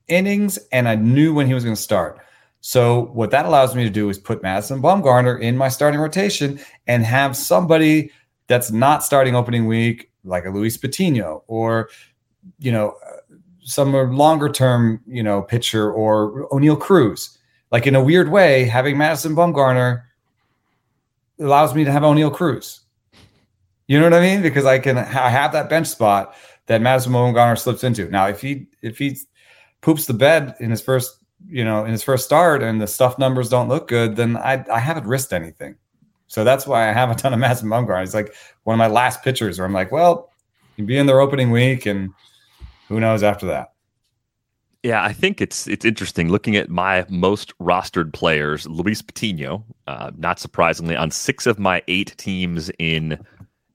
[0.08, 2.20] innings, and I knew when he was going to start.
[2.62, 6.60] So what that allows me to do is put Madison Bumgarner in my starting rotation
[6.88, 8.12] and have somebody
[8.48, 11.90] that's not starting opening week, like a Luis Patino or
[12.60, 12.96] you know
[13.64, 17.38] some longer term you know pitcher or Oneil Cruz.
[17.72, 20.04] Like in a weird way, having Madison Bumgarner
[21.40, 22.82] allows me to have Oneil Cruz.
[23.88, 24.42] You know what I mean?
[24.42, 26.36] Because I can I have that bench spot
[26.68, 28.10] that Madison Bumgarner slips into.
[28.10, 29.18] Now, if he if he
[29.82, 33.18] poops the bed in his first you know, in his first start and the stuff
[33.18, 35.76] numbers don't look good, then I, I haven't risked anything.
[36.28, 38.02] So that's why I have a ton of Madison Bumgarner.
[38.02, 40.32] He's like one of my last pitchers where I'm like, well,
[40.78, 42.12] you be in their opening week and
[42.92, 43.72] who knows after that.
[44.84, 48.68] Yeah, I think it's it's interesting looking at my most rostered players.
[48.68, 53.24] Luis Patino, uh, not surprisingly, on six of my eight teams in.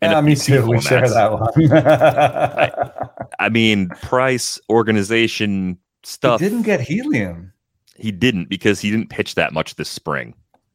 [0.02, 0.62] Yeah, me too.
[0.62, 0.68] Formats.
[0.68, 1.72] We share that one.
[1.72, 6.40] I, I, mean, price, organization, stuff.
[6.40, 7.52] He didn't get helium.
[7.96, 10.34] He didn't because he didn't pitch that much this spring.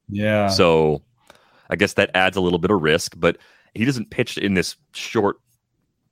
[0.09, 0.47] Yeah.
[0.47, 1.03] So
[1.69, 3.37] I guess that adds a little bit of risk, but
[3.75, 5.37] he doesn't pitch in this short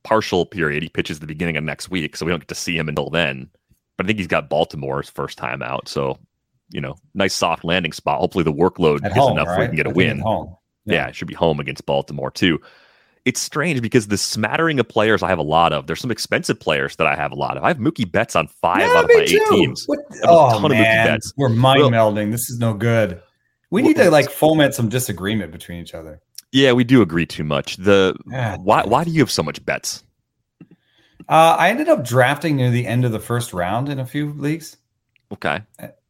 [0.04, 0.84] partial period.
[0.84, 3.10] He pitches the beginning of next week, so we don't get to see him until
[3.10, 3.50] then.
[3.98, 6.18] But I think he's got Baltimore's first time out, so
[6.72, 8.20] you know, nice soft landing spot.
[8.20, 9.62] Hopefully the workload At is home, enough right?
[9.62, 10.20] he can get a I win.
[10.20, 10.56] home.
[10.86, 10.94] Yeah.
[10.96, 11.08] Yeah.
[11.08, 12.60] it should be home against Baltimore too.
[13.26, 15.88] It's strange because the smattering of players I have a lot of.
[15.88, 17.64] There's some expensive players that I have a lot of.
[17.64, 19.84] I have Mookie Betts on five Yeah, out of my eight teams.
[19.88, 22.32] What- oh ton of Mookie man, we're mind melding.
[22.32, 23.22] This is no good.
[23.72, 26.22] We need to like foment some disagreement between each other.
[26.52, 27.78] Yeah, we do agree too much.
[27.78, 28.58] The Yeah.
[28.58, 30.04] why why do you have so much Betts?
[31.28, 34.34] Uh, I ended up drafting near the end of the first round in a few
[34.34, 34.78] leagues,
[35.32, 35.62] Okay.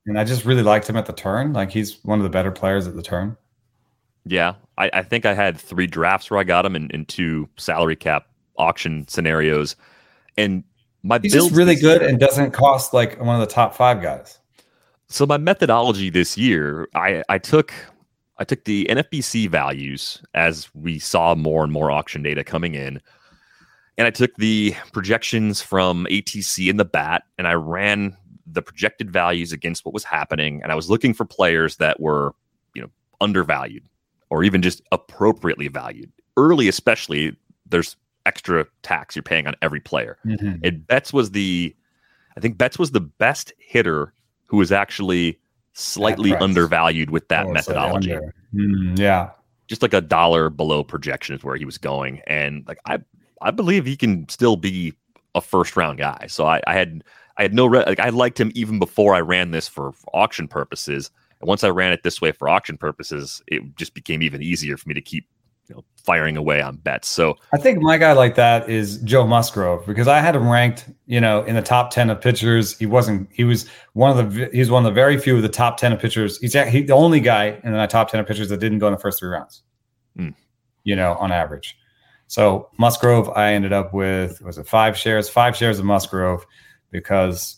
[0.06, 1.52] and I just really liked him at the turn.
[1.52, 3.36] Like he's one of the better players at the turn.
[4.26, 7.50] Yeah, I, I think I had three drafts where I got him in, in two
[7.58, 9.76] salary cap auction scenarios,
[10.38, 10.64] and
[11.04, 14.02] my He's just really good year- and doesn't cost like one of the top five
[14.02, 14.40] guys.
[15.10, 17.74] so my methodology this year, I I took
[18.40, 23.02] I took the NFBC values as we saw more and more auction data coming in,
[23.98, 28.16] and I took the projections from ATC and the BAT, and I ran
[28.48, 32.34] the projected values against what was happening, and I was looking for players that were
[32.74, 32.90] you know
[33.22, 33.84] undervalued
[34.30, 37.36] or even just appropriately valued early, especially.
[37.68, 40.18] There's extra tax you're paying on every player.
[40.26, 40.64] Mm-hmm.
[40.64, 41.76] And Betts was the,
[42.38, 44.14] I think Betts was the best hitter
[44.46, 45.40] who was actually
[45.80, 48.18] slightly undervalued with that Oh, methodology.
[48.54, 49.32] Hmm, yeah.
[49.68, 53.00] Just like a dollar below projection is where he was going, and like I,
[53.42, 54.94] I believe he can still be
[55.36, 56.26] a first round guy.
[56.28, 57.04] So I, I had,
[57.38, 60.10] I had no, re- like I liked him even before I ran this for, for
[60.14, 61.12] auction purposes.
[61.40, 64.76] And once I ran it this way for auction purposes, it just became even easier
[64.76, 65.28] for me to keep,
[65.70, 67.08] you know, firing away on Betts.
[67.08, 70.90] So I think my guy like that is Joe Musgrove because I had him ranked,
[71.06, 72.78] you know, in the top ten of pitchers.
[72.78, 73.30] He wasn't.
[73.32, 74.50] He was one of the.
[74.52, 76.40] He's one of the very few of the top ten of pitchers.
[76.40, 78.94] He's he, the only guy in the top ten of pitchers that didn't go in
[78.94, 79.62] the first three rounds.
[80.18, 80.30] Hmm.
[80.84, 81.78] You know, on average.
[82.28, 86.46] So Musgrove, I ended up with was it five shares, five shares of Musgrove
[86.92, 87.58] because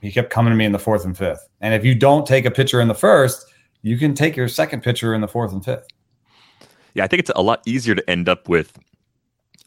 [0.00, 1.46] he kept coming to me in the fourth and fifth.
[1.60, 3.46] And if you don't take a pitcher in the first,
[3.82, 5.86] you can take your second pitcher in the fourth and fifth.
[6.94, 8.78] Yeah, I think it's a lot easier to end up with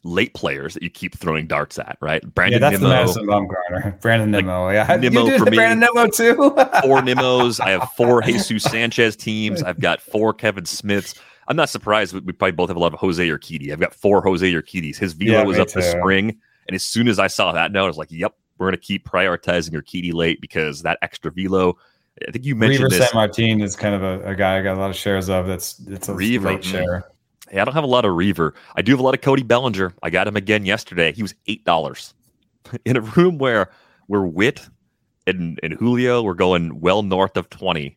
[0.04, 2.22] late players that you keep throwing darts at, right?
[2.34, 4.00] Brandon Yeah, Brandon that's the Nimmo, Madison Bumgarner.
[4.02, 5.56] Brandon Like, Yeah, Nimmo you do for me.
[5.56, 6.34] Brandon Nimmo too.
[6.82, 7.60] four Nimmos.
[7.60, 9.62] I have four Jesus Sanchez teams.
[9.62, 11.14] I've got four Kevin Smiths.
[11.48, 12.14] I'm not surprised.
[12.14, 13.72] We probably both have a lot of Jose Urquidy.
[13.72, 14.96] I've got four Jose Urquidys.
[14.96, 17.84] His velo Yeah, was up this spring, and as soon as I saw that note,
[17.84, 21.30] I was like, "Yep, we're going to keep prioritizing your Urquidy late because that extra
[21.30, 21.76] velo."
[22.26, 23.10] I think you mentioned Reiver this.
[23.10, 25.46] San Martin is kind of a, a guy I got a lot of shares of.
[25.46, 27.04] That's it's a Reiver, share.
[27.50, 28.54] Hey, I don't have a lot of Reiver.
[28.74, 29.92] I do have a lot of Cody Bellinger.
[30.02, 31.12] I got him again yesterday.
[31.12, 32.14] He was eight dollars
[32.84, 33.70] in a room where
[34.06, 34.68] where Witt
[35.26, 37.96] and, and Julio were going well north of twenty.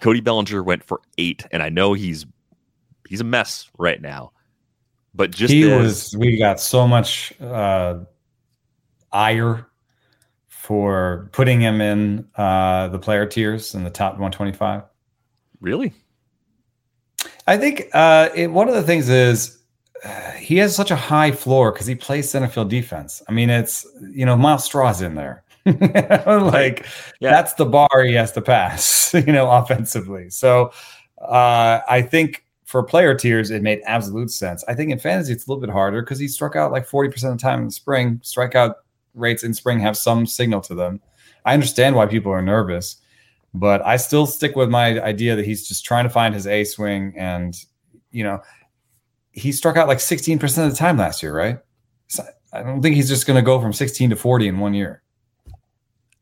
[0.00, 2.26] Cody Bellinger went for eight, and I know he's
[3.08, 4.32] he's a mess right now.
[5.14, 6.16] But just he as- was.
[6.16, 7.98] We got so much uh,
[9.12, 9.66] ire
[10.48, 14.82] for putting him in uh, the player tiers in the top 125.
[15.60, 15.92] Really?
[17.50, 19.58] I think uh, it, one of the things is
[20.04, 23.24] uh, he has such a high floor because he plays center field defense.
[23.28, 26.86] I mean, it's you know Myles Straw's in there, like
[27.18, 27.30] yeah.
[27.30, 30.30] that's the bar he has to pass, you know, offensively.
[30.30, 30.70] So
[31.20, 34.64] uh, I think for player tiers, it made absolute sense.
[34.68, 37.08] I think in fantasy, it's a little bit harder because he struck out like 40%
[37.32, 38.20] of the time in the spring.
[38.22, 38.74] Strikeout
[39.14, 41.00] rates in spring have some signal to them.
[41.44, 42.98] I understand why people are nervous,
[43.54, 46.64] but I still stick with my idea that he's just trying to find his A
[46.64, 47.14] swing.
[47.16, 47.54] And,
[48.10, 48.40] you know,
[49.32, 51.58] he struck out like 16% of the time last year, right?
[52.08, 54.74] So I don't think he's just going to go from 16 to 40 in one
[54.74, 55.02] year.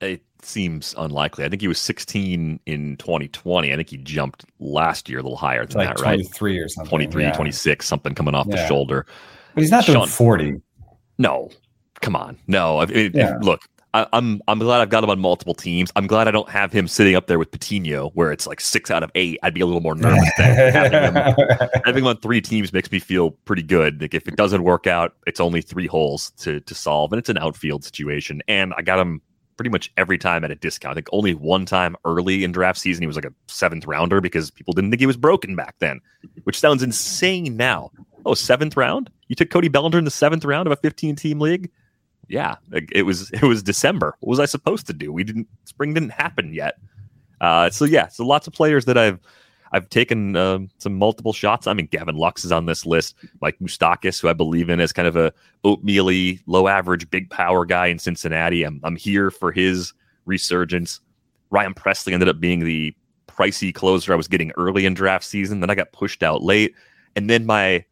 [0.01, 1.45] It seems unlikely.
[1.45, 3.73] I think he was 16 in 2020.
[3.73, 6.17] I think he jumped last year a little higher than like that, right?
[6.17, 6.91] 23 or something.
[6.91, 7.33] 23, yeah.
[7.33, 8.57] 26, something coming off yeah.
[8.57, 9.07] the shoulder.
[9.55, 10.61] But he's not doing 40.
[11.19, 11.51] No,
[12.01, 12.39] come on.
[12.47, 12.83] No.
[12.85, 13.39] yeah.
[13.41, 13.63] look,
[13.95, 15.91] I, am I'm, I'm glad I've got him on multiple teams.
[15.97, 18.91] I'm glad I don't have him sitting up there with Patino, where it's like six
[18.91, 19.39] out of eight.
[19.43, 20.29] I'd be a little more nervous.
[20.37, 21.15] having, him,
[21.85, 24.01] having him on three teams makes me feel pretty good.
[24.01, 27.29] Like if it doesn't work out, it's only three holes to to solve, and it's
[27.29, 28.43] an outfield situation.
[28.47, 29.23] And I got him
[29.57, 30.93] pretty much every time at a discount.
[30.93, 34.21] I think only one time early in draft season he was like a seventh rounder
[34.21, 36.01] because people didn't think he was broken back then,
[36.45, 37.91] which sounds insane now.
[38.25, 39.11] Oh, seventh round?
[39.29, 41.71] You took Cody Bellinger in the seventh round of a 15 team league?
[42.29, 44.17] Yeah, it was it was December.
[44.21, 45.13] What was I supposed to do?
[45.13, 46.79] We didn't spring didn't happen yet.
[47.41, 49.19] Uh, so yeah, so lots of players that I've
[49.73, 51.67] I've taken uh, some multiple shots.
[51.67, 53.17] I mean, Gavin Lux is on this list.
[53.41, 55.33] Mike Moustakas, who I believe in as kind of a
[55.65, 56.11] oatmeal
[56.47, 58.63] low average, big power guy in Cincinnati.
[58.63, 59.93] I'm, I'm here for his
[60.25, 61.01] resurgence.
[61.51, 62.95] Ryan Pressly ended up being the
[63.27, 65.61] pricey closer I was getting early in draft season.
[65.61, 66.75] Then I got pushed out late.
[67.15, 67.85] And then my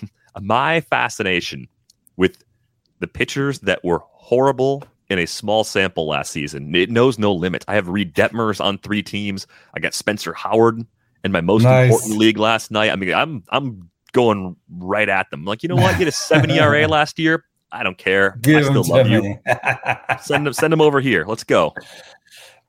[0.40, 1.68] my fascination
[2.16, 2.42] with
[3.02, 6.74] the pitchers that were horrible in a small sample last season.
[6.74, 7.64] It knows no limit.
[7.68, 9.46] I have Reid Detmers on three teams.
[9.74, 10.86] I got Spencer Howard
[11.24, 11.90] in my most nice.
[11.90, 12.90] important league last night.
[12.90, 15.44] I mean, I'm I'm going right at them.
[15.44, 15.98] Like, you know what?
[15.98, 17.44] Get a seven ERA last year.
[17.72, 18.38] I don't care.
[18.40, 19.38] Give I still love you.
[20.22, 21.24] send them send them over here.
[21.26, 21.74] Let's go.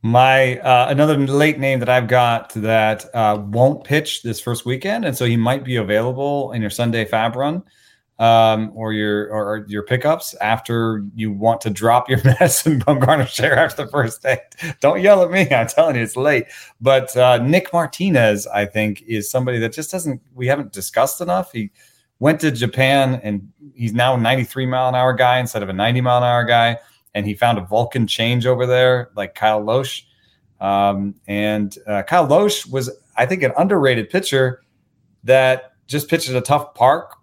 [0.02, 5.06] My uh, another late name that I've got that uh, won't pitch this first weekend,
[5.06, 7.64] and so he might be available in your Sunday FAAB run
[8.20, 13.58] um, or your or your pickups after you want to drop your Madison Bumgarner share
[13.58, 14.40] after the first day.
[14.82, 15.50] Don't yell at me.
[15.52, 16.46] I'm telling you, it's late.
[16.80, 21.52] But uh, Nick Martinez, I think, is somebody that just doesn't we haven't discussed enough.
[21.52, 21.72] He
[22.20, 25.74] went to Japan and he's now a 93 mile an hour guy instead of a
[25.74, 26.78] 90 mile an hour guy.
[27.16, 30.04] And he found a Vulcan change over there, like Kyle Lohse.
[30.60, 34.64] Um, and uh, Kyle Lohse was, I think, an underrated pitcher
[35.24, 37.18] that just pitched at a tough park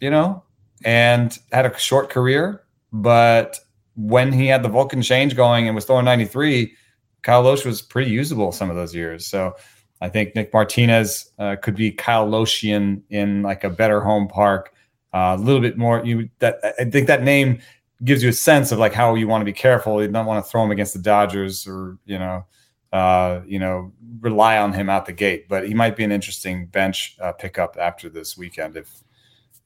[0.00, 0.42] you know,
[0.84, 2.62] and had a short career.
[2.92, 3.58] But
[3.96, 6.74] when he had the Vulcan change going and was throwing 93,
[7.22, 9.26] Kyle Lohse was pretty usable some of those years.
[9.26, 9.54] So
[10.00, 14.72] I think Nick Martinez uh, could be Kyle Lohsian in like a better home park.
[15.12, 16.04] Uh, a little bit more.
[16.04, 17.60] You that I think that name
[18.04, 20.00] gives you a sense of like how you want to be careful.
[20.00, 22.44] You don't want to throw him against the Dodgers or you know,
[22.92, 25.48] uh, you know, rely on him out the gate.
[25.48, 29.02] But he might be an interesting bench uh, pickup after this weekend if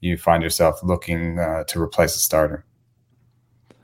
[0.05, 2.63] you find yourself looking uh, to replace a starter.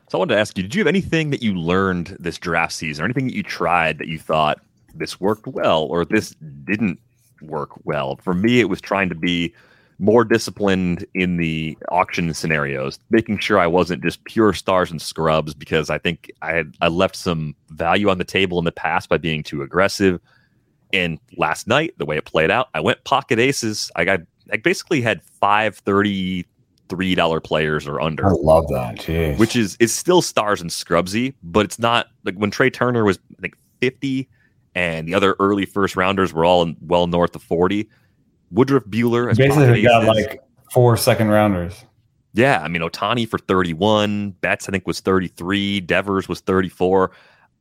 [0.10, 2.74] So I wanted to ask you, did you have anything that you learned this draft
[2.74, 4.60] season or anything that you tried that you thought
[4.94, 7.00] this worked well or this didn't
[7.42, 8.18] work well?
[8.18, 9.54] For me, it was trying to be
[10.00, 15.54] more disciplined in the auction scenarios, making sure I wasn't just pure stars and scrubs
[15.54, 19.10] because I think I had I left some value on the table in the past
[19.10, 20.20] by being too aggressive.
[20.92, 23.92] And last night, the way it played out, I went pocket aces.
[23.96, 24.20] I got
[24.52, 26.46] I basically had five thirty
[26.90, 28.28] three dollar players or under.
[28.28, 28.98] I love that.
[28.98, 29.38] Jeez.
[29.38, 33.18] Which is it's still stars and scrubsy, but it's not like when Trea Turner was
[33.38, 34.30] I think fifty,
[34.76, 37.90] and the other early first rounders were all well north of forty.
[38.52, 41.86] Woodruff Buehler basically got like four second rounders.
[42.34, 46.42] Yeah, I mean Ohtani for thirty one, Betts I think was thirty three, Devers was
[46.42, 47.12] thirty four.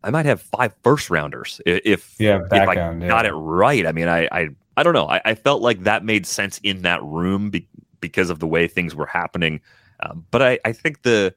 [0.03, 3.09] I might have five first rounders if yeah, if I yeah.
[3.09, 3.87] got it right.
[3.87, 4.49] I mean, I I
[4.81, 5.09] I don't know.
[5.09, 7.69] I, I felt like that made sense in that room be,
[8.01, 9.61] because of the way things were happening.
[10.03, 11.35] Um, but I, I think the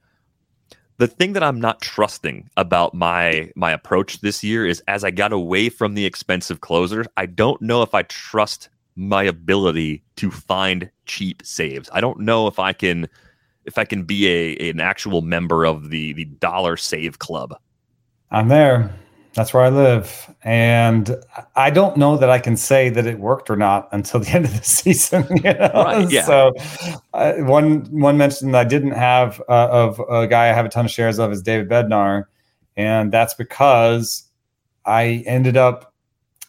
[0.96, 5.10] the thing that I'm not trusting about my my approach this year is as I
[5.10, 10.30] got away from the expensive closers, I don't know if I trust my ability to
[10.30, 11.90] find cheap saves.
[11.92, 13.10] I don't know if I can
[13.66, 17.54] if I can be a an actual member of the the dollar save club.
[18.30, 18.90] I'm there.
[19.34, 20.32] That's where I live.
[20.44, 21.16] And
[21.56, 24.44] I don't know that I can say that it worked or not until the end
[24.44, 25.26] of the season.
[25.44, 25.70] You know?
[25.74, 26.24] Right, yeah.
[26.24, 26.54] So,
[27.12, 30.68] uh, one one mention that I didn't have uh, of a guy I have a
[30.68, 32.24] ton of shares of is David Bednar.
[32.76, 34.24] And that's because
[34.86, 35.92] I ended up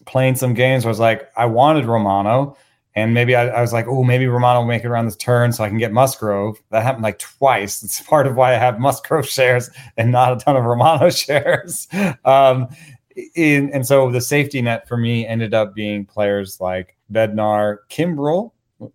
[0.06, 2.56] playing some games where I was like, I wanted Romano.
[2.96, 5.52] And maybe I, I was like, oh, maybe Romano will make it around this turn
[5.52, 6.62] so I can get Musgrove.
[6.70, 7.84] That happened like twice.
[7.84, 11.88] It's part of why I have Musgrove shares and not a ton of Romano shares.
[12.24, 12.70] Um,
[13.36, 18.52] in, and so the safety net for me ended up being players like Bednar, Kimbrel.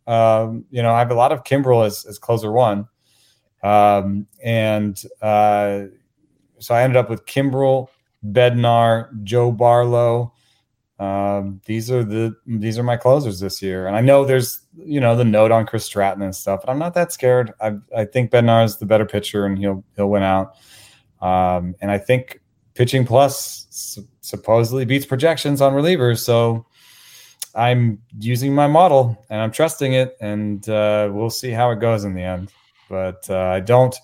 [0.06, 2.86] Um, you know, I have a lot of Kimbrel as, as closer one.
[3.62, 5.84] Um, and uh,
[6.58, 7.88] so I ended up with Kimbrel,
[8.24, 10.32] Bednar, Joe Barlow,
[11.00, 15.00] um, these are the these are my closers this year, and I know there's you
[15.00, 17.54] know the note on Chris Stratton and stuff, but I'm not that scared.
[17.58, 20.56] I I think Bednar is the better pitcher, and he'll he'll win out.
[21.22, 22.40] Um, and I think
[22.74, 26.66] pitching plus su- supposedly beats projections on relievers, so
[27.54, 32.04] I'm using my model and I'm trusting it, and uh, we'll see how it goes
[32.04, 32.52] in the end.
[32.90, 33.96] But uh, I don't,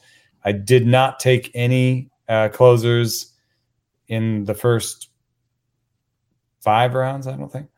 [0.44, 3.34] I did not take any uh, closers
[4.08, 5.10] in the first
[6.66, 7.28] five rounds.
[7.28, 7.68] I don't think.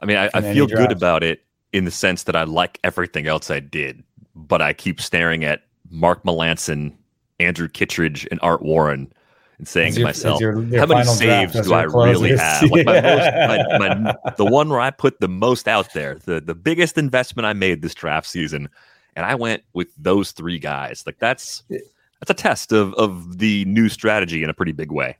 [0.00, 3.28] I mean, I, I feel good about it in the sense that I like everything
[3.28, 4.02] else I did,
[4.34, 6.92] but I keep staring at Mark Melancon,
[7.38, 9.12] Andrew Kittredge, and Art Warren
[9.58, 12.68] and saying your, to myself, your, your how many saves do I really have?
[12.68, 13.32] Like my most,
[13.78, 17.46] my, my, the one where I put the most out there, the, the biggest investment
[17.46, 18.68] I made this draft season.
[19.14, 21.04] And I went with those three guys.
[21.06, 25.16] Like that's that's a test of of the new strategy in a pretty big way.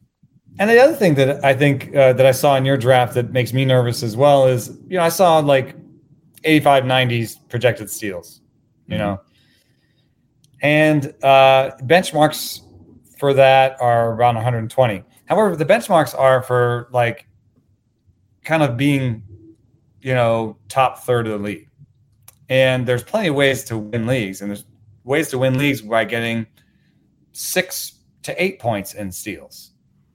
[0.59, 3.33] And the other thing that I think uh, that I saw in your draft that
[3.33, 5.75] makes me nervous as well is, you know, I saw like
[6.45, 8.41] 85, 90s projected steals,
[8.87, 9.03] you mm-hmm.
[9.03, 9.21] know,
[10.61, 12.61] and uh, benchmarks
[13.19, 15.05] for that are around 120.
[15.25, 17.27] However, the benchmarks are for like
[18.45, 19.23] kind of being,
[20.01, 21.69] you know, top third of the league.
[22.49, 24.67] And there's plenty of ways to win leagues, and there's
[25.05, 26.47] ways to win leagues by getting
[27.33, 29.72] six to eight points in steals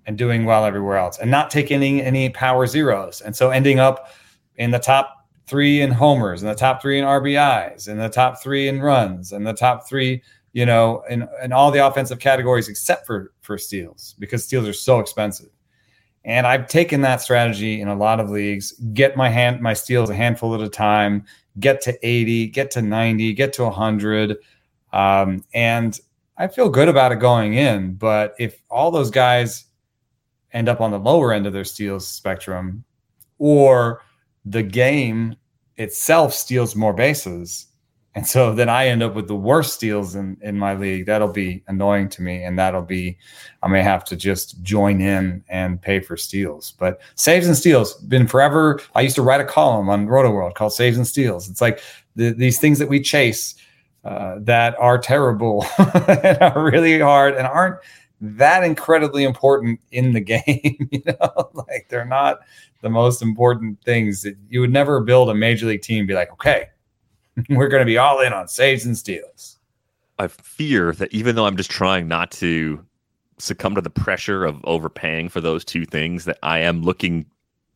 [0.08, 3.22] and doing well everywhere else and not taking any, any power zeros.
[3.22, 4.12] And so ending up
[4.56, 8.42] in the top three in homers and the top three in RBIs and the top
[8.42, 12.70] three in runs and the top three, you know, in, in all the offensive categories
[12.70, 15.50] except for for steals because steals are so expensive.
[16.24, 20.10] And I've taken that strategy in a lot of leagues, get my hand my steals
[20.10, 21.26] a handful at a time,
[21.60, 24.38] get to 80, get to 90, get to 100.
[24.94, 26.00] Um, and
[26.38, 27.94] I feel good about it going in.
[27.94, 29.66] But if all those guys
[30.54, 32.84] end up on the lower end of their steals spectrum,
[33.38, 34.02] or
[34.46, 35.36] the game
[35.76, 37.68] itself steals more bases.
[38.16, 41.06] And so then I end up with the worst steals in, in my league.
[41.06, 42.44] That'll be annoying to me.
[42.44, 43.16] And that'll be,
[43.62, 46.74] I may have to just join in and pay for steals.
[46.80, 48.82] But saves and steals been forever.
[48.96, 51.48] I used to write a column on Rotoworld called Saves and Steals.
[51.48, 51.80] It's like
[52.16, 53.54] the, these things that we chase
[54.04, 57.78] uh, that are terrible and are really hard and aren't
[58.22, 60.90] that incredibly important in the game.
[60.92, 62.40] you know, like they're not
[62.82, 64.22] the most important things.
[64.22, 66.70] That you would never build a major league team be like, okay,
[67.50, 69.58] we're going to be all in on saves and steals.
[70.20, 72.84] I fear that even though I'm just trying not to
[73.38, 77.28] succumb to the pressure of overpaying for those two things, that I am looking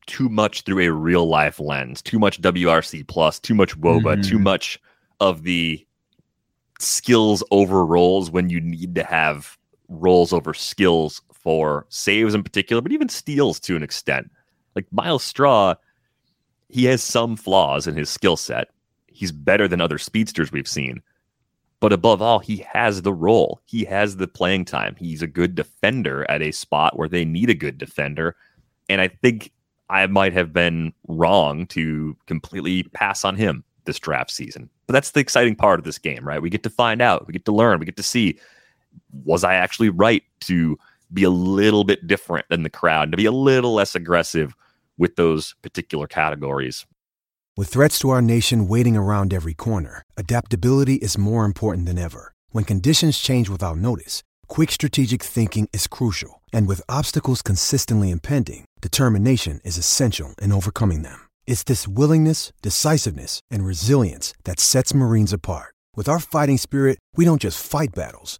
[0.07, 4.21] too much through a real life lens, too much WRC plus, too much WOBA, mm-hmm.
[4.21, 4.79] too much
[5.19, 5.85] of the
[6.79, 9.57] skills over roles when you need to have
[9.91, 14.31] roles over skills for saves in particular, but even steals to an extent.
[14.75, 15.75] Like Myles Straw,
[16.69, 18.69] he has some flaws in his skill set.
[19.07, 21.01] He's better than other speedsters we've seen.
[21.79, 23.59] But above all, he has the role.
[23.65, 24.95] He has the playing time.
[24.97, 28.35] He's a good defender at a spot where they need a good defender.
[28.87, 29.51] And I think
[29.89, 34.69] I might have been wrong to completely pass on him this draft season.
[34.85, 36.41] But that's the exciting part of this game, right?
[36.41, 38.39] We get to find out, we get to learn, we get to see
[39.11, 40.77] was I actually right to
[41.13, 44.55] be a little bit different than the crowd, to be a little less aggressive
[44.97, 46.85] with those particular categories?
[47.57, 52.33] With threats to our nation waiting around every corner, adaptability is more important than ever.
[52.51, 56.41] When conditions change without notice, quick strategic thinking is crucial.
[56.53, 61.27] And with obstacles consistently impending, determination is essential in overcoming them.
[61.45, 65.75] It's this willingness, decisiveness, and resilience that sets Marines apart.
[65.95, 68.39] With our fighting spirit, we don't just fight battles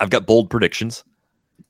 [0.00, 1.04] I've got bold predictions.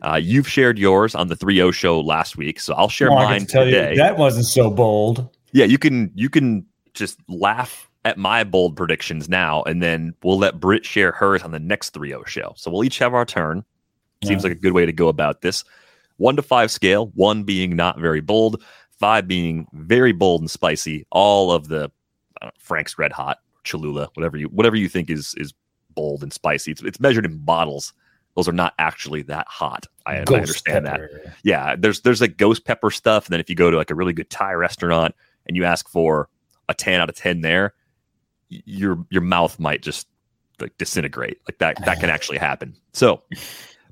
[0.03, 3.47] Uh, you've shared yours on the 3 show last week, so I'll share Oh, mine
[3.47, 3.93] today.
[3.93, 5.29] you that wasn't so bold.
[5.53, 10.39] yeah, you can you can just laugh at my bold predictions now, and then we'll
[10.39, 12.53] let Britt share hers on the next 3 show.
[12.57, 13.65] So we'll each have our turn.
[14.25, 14.51] Seems Yeah.
[14.51, 15.65] like a good way to go about this.
[16.19, 18.63] One to five scale, one being not very bold,
[18.99, 21.07] five being very bold and spicy.
[21.11, 21.91] All of the
[22.43, 25.53] know, Frank's Red Hot, Cholula, whatever you whatever you think is is
[25.95, 26.71] bold and spicy.
[26.73, 27.93] It's, it's measured in bottles.
[28.37, 29.87] Those are not actually that hot.
[30.05, 31.01] I, I understand that
[31.43, 33.95] yeah, there's there's like ghost pepper stuff, and then if you go to like a
[33.95, 35.15] really good Thai restaurant
[35.47, 36.29] and you ask for
[36.69, 37.75] a ten out of ten there,
[38.49, 40.07] your your mouth might just
[40.61, 41.39] like disintegrate.
[41.49, 42.75] Like that that can actually happen.
[42.93, 43.23] So,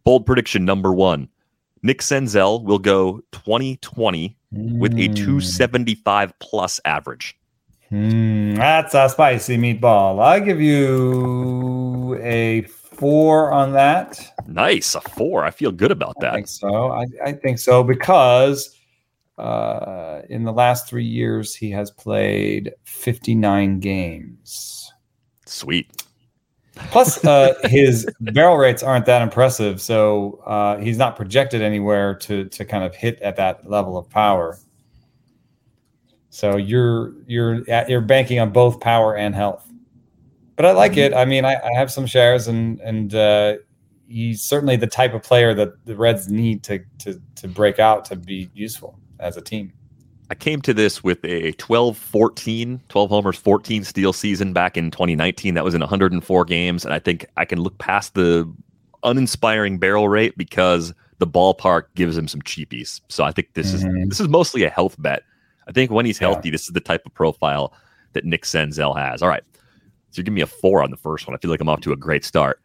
[0.05, 1.29] bold prediction number one:
[1.83, 5.17] Nick Senzel will go 2020 with a Mm.
[5.17, 7.37] 275 plus average.
[7.91, 10.21] Mm, that's a spicy meatball.
[10.21, 12.63] I give you a
[12.97, 14.33] four on that.
[14.47, 15.45] Nice, a four.
[15.45, 16.33] I feel good about that.
[16.33, 16.93] I think so.
[16.93, 18.77] I, I think so because
[19.39, 24.93] uh, in the last three years he has played 59 games.
[25.47, 26.05] Sweet.
[26.75, 32.47] Plus, uh, his barrel rates aren't that impressive, so uh, he's not projected anywhere to
[32.47, 34.59] to kind of hit at that level of power.
[36.31, 39.69] So you're you're at, you're banking on both power and health,
[40.57, 41.15] but I like it.
[41.15, 43.57] I mean, I, I have some shares, and and uh,
[44.09, 48.05] he's certainly the type of player that the Reds need to to to break out
[48.07, 49.73] to be useful as a team.
[50.31, 54.91] I came to this with a 12 14, 12 homers, 14 steal season back in
[54.91, 55.53] 2019.
[55.55, 56.85] That was in 104 games.
[56.85, 58.51] And I think I can look past the
[59.03, 63.03] uninspiring barrel rate because the ballpark gives him some cheapies.
[63.09, 64.03] So I think this Mhm.
[64.05, 65.23] is this is mostly a health bet.
[65.69, 66.29] I think when he's Yeah.
[66.29, 67.75] healthy, this is the type of profile
[68.15, 69.23] that Nick Senzel has.
[69.23, 69.45] All right.
[70.15, 71.35] So you give me a four on the first one.
[71.35, 72.61] I feel like I'm off to a great start.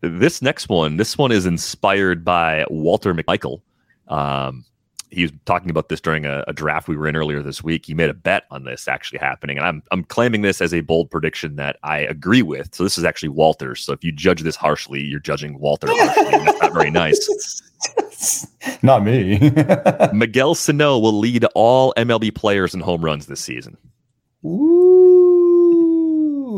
[0.00, 3.60] this next one, this one is inspired by Walter McMichael.
[4.06, 4.64] Um,
[5.10, 7.86] he was talking about this during a, a draft we were in earlier this week.
[7.86, 10.80] He made a bet on this actually happening, and I'm I'm claiming this as a
[10.80, 12.74] bold prediction that I agree with.
[12.74, 13.74] So this is actually Walter.
[13.74, 16.44] So if you judge this harshly, you're judging Walter harshly.
[16.44, 17.62] that's not very nice.
[18.82, 19.38] Not me.
[20.12, 23.76] Miguel Sano will lead all MLB players in home runs this season.
[24.44, 25.07] Ooh,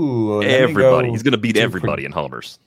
[0.01, 1.09] me Everybody.
[1.09, 2.59] go He's going to beat everybody in homers.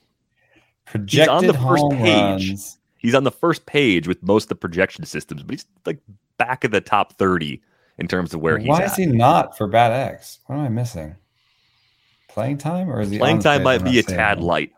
[0.86, 2.50] Projected on the first page.
[2.50, 2.78] runs.
[2.98, 5.98] He's on the first page with most of the projection systems, but he's like
[6.38, 7.60] back of the top 30
[7.98, 10.38] in terms of where he's Why is he not for Bat X?
[10.46, 11.16] What am I missing?
[12.28, 14.72] Playing time or is he Playing time might be a tad light.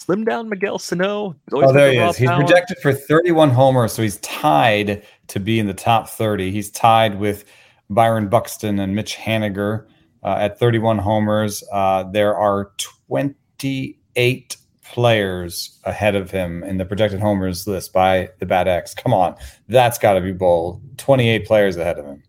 [0.00, 1.34] Slim down Miguel Sano.
[1.52, 2.16] Oh, there he is.
[2.16, 2.40] He's power.
[2.40, 6.50] projected for 31 homers, so he's tied to be in the top 30.
[6.50, 7.44] He's tied with
[7.88, 9.86] Byron Buxton and Mitch Haniger
[10.24, 11.62] uh, at 31 homers.
[11.72, 18.46] Uh, there are 28 players ahead of him in the projected homers list by the
[18.46, 18.94] Bat X.
[18.94, 19.34] Come on,
[19.68, 20.80] that's got to be bold.
[20.98, 22.22] 28 players ahead of him.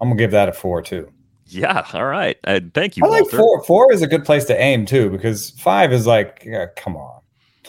[0.00, 1.10] I'm gonna give that a four too.
[1.46, 2.36] Yeah, all right.
[2.44, 3.36] Uh, thank you, I like Walter.
[3.38, 3.64] four.
[3.64, 7.20] Four is a good place to aim too, because five is like, yeah, come on.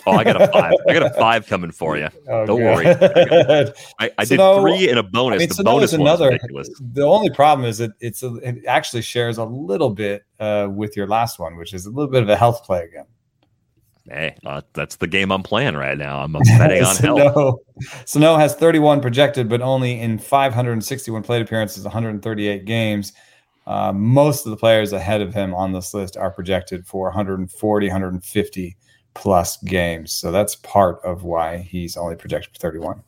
[0.09, 0.73] Oh, I got a five.
[0.87, 2.07] I got a five coming for you.
[2.29, 2.75] Oh, Don't good.
[2.75, 2.85] worry.
[3.99, 5.37] I, I, I did Sano- three and a bonus.
[5.37, 6.37] I mean, the Sano bonus is another.
[6.93, 10.95] The only problem is that it's a, it actually shares a little bit uh, with
[10.95, 13.05] your last one, which is a little bit of a health play again.
[14.09, 16.19] Hey, uh, that's the game I'm playing right now.
[16.21, 17.59] I'm betting on health.
[18.05, 23.13] Sano has 31 projected, but only in 561 plate appearances, 138 games.
[23.67, 27.87] Uh, most of the players ahead of him on this list are projected for 140,
[27.87, 28.77] 150
[29.13, 30.11] plus games.
[30.11, 33.01] So that's part of why he's only projected for 31.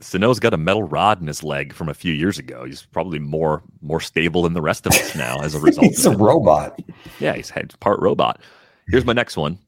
[0.00, 2.64] Sano's got a metal rod in his leg from a few years ago.
[2.64, 5.86] He's probably more more stable than the rest of us now as a result.
[5.86, 6.18] He's a it.
[6.18, 6.78] robot.
[7.18, 7.50] Yeah, he's
[7.80, 8.40] part robot.
[8.88, 9.58] Here's my next one.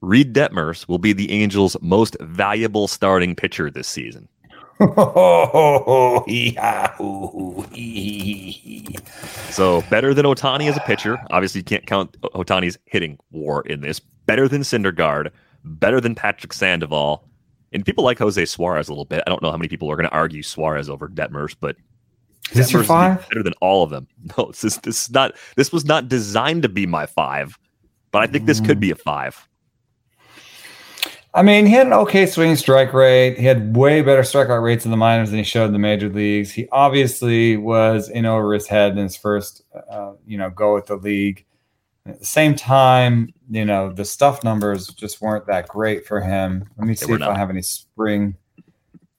[0.00, 4.28] Reid Detmers will be the Angels' most valuable starting pitcher this season.
[9.50, 11.18] So better than Ohtani as a pitcher.
[11.30, 14.00] Obviously, you can't count Ohtani's hitting war in this.
[14.26, 15.30] Better than Syndergaard.
[15.64, 17.28] Better than Patrick Sandoval.
[17.72, 19.22] And people like Jose Suarez a little bit.
[19.26, 21.76] I don't know how many people are going to argue Suarez over Detmers, but
[22.50, 23.28] Is this your Detmers is five?
[23.28, 24.06] better than all of them.
[24.36, 27.58] No, this is this is not this was not designed to be my five,
[28.10, 29.48] but I think this could be a five.
[31.34, 33.38] I mean, he had an okay swing strike rate.
[33.38, 36.10] He had way better strikeout rates in the minors than he showed in the major
[36.10, 36.52] leagues.
[36.52, 40.86] He obviously was in over his head in his first, uh, you know, go with
[40.86, 41.46] the league.
[42.06, 46.68] At the same time, you know, the stuff numbers just weren't that great for him.
[46.76, 48.36] Let me see if I have any spring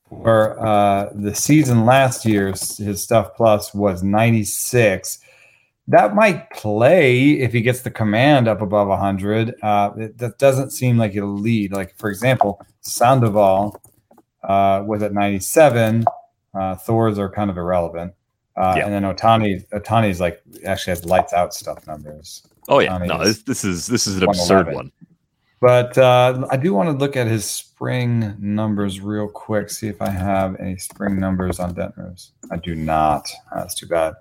[0.09, 2.47] or uh, the season last year.
[2.47, 5.19] His stuff plus was 96
[5.88, 9.55] that might play if he gets the command up above 100.
[9.61, 11.73] Uh, it, that doesn't seem like it'll lead.
[11.73, 13.81] Like, for example, Sandoval
[14.43, 16.05] uh, was at 97.
[16.53, 18.13] Uh, Thor's are kind of irrelevant.
[18.55, 18.86] Uh, yeah.
[18.86, 22.47] And then Ohtani, Ohtani's like actually has lights out stuff numbers.
[22.70, 24.91] Oh yeah, Ohtani's no, this, this is this is an absurd one.
[25.64, 29.70] But uh, I do want to look at his spring numbers real quick.
[29.70, 32.32] See if I have any spring numbers on Detmers.
[32.51, 33.30] I do not.
[33.55, 34.16] That's too bad.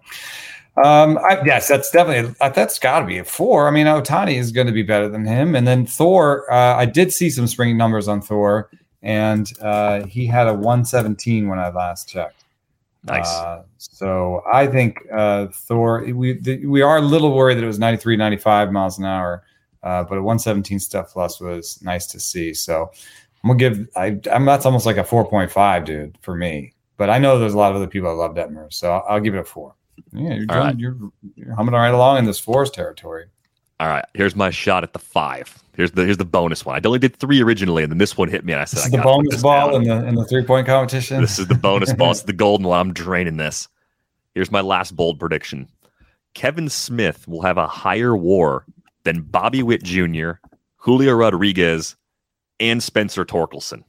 [0.85, 3.67] Um, I, yes, that's definitely uh, that's got to be a four.
[3.67, 6.51] I mean, Ohtani is going to be better than him, and then Thor.
[6.51, 8.71] Uh, I did see some spring numbers on Thor,
[9.03, 12.42] and uh, he had a 117 when I last checked.
[13.05, 13.29] Nice.
[13.29, 16.05] Uh, so I think uh, Thor.
[16.05, 19.43] We the, we are a little worried that it was 93, 95 miles an hour,
[19.83, 22.55] uh, but a 117 stuff plus was nice to see.
[22.55, 22.91] So
[23.43, 23.89] I'm gonna give.
[23.97, 26.75] I, I'm that's almost like a 4.5, dude, for me.
[26.97, 29.21] But I know there's a lot of other people that love Detmer, so I'll, I'll
[29.21, 29.75] give it a four.
[30.13, 30.79] Yeah, you're, doing, right.
[30.79, 30.97] you're,
[31.35, 33.27] you're humming right along in this forest territory.
[33.83, 35.61] All right, here's my shot at the five.
[35.75, 36.77] Here's the here's the bonus one.
[36.77, 38.85] I only did three originally, and then this one hit me, and I said, this
[38.85, 41.57] I is the bonus ball in the in the three point competition." This is the
[41.57, 42.11] bonus ball.
[42.13, 42.79] It's the golden one.
[42.79, 43.67] I'm draining this.
[44.37, 45.67] Here's my last bold prediction:
[46.33, 48.65] Kevin Smith will have a higher WAR
[49.03, 50.35] than Bobby Witt Jr.,
[50.77, 51.97] Julio Rodriguez,
[52.61, 53.83] and Spencer Torkelson.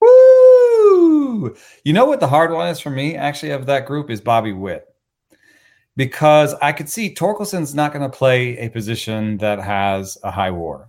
[0.00, 1.54] Woo!
[1.84, 4.54] You know what the hard one is for me, actually, of that group is Bobby
[4.54, 4.89] Witt
[5.96, 10.50] because I could see Torkelson's not going to play a position that has a high
[10.50, 10.88] WAR.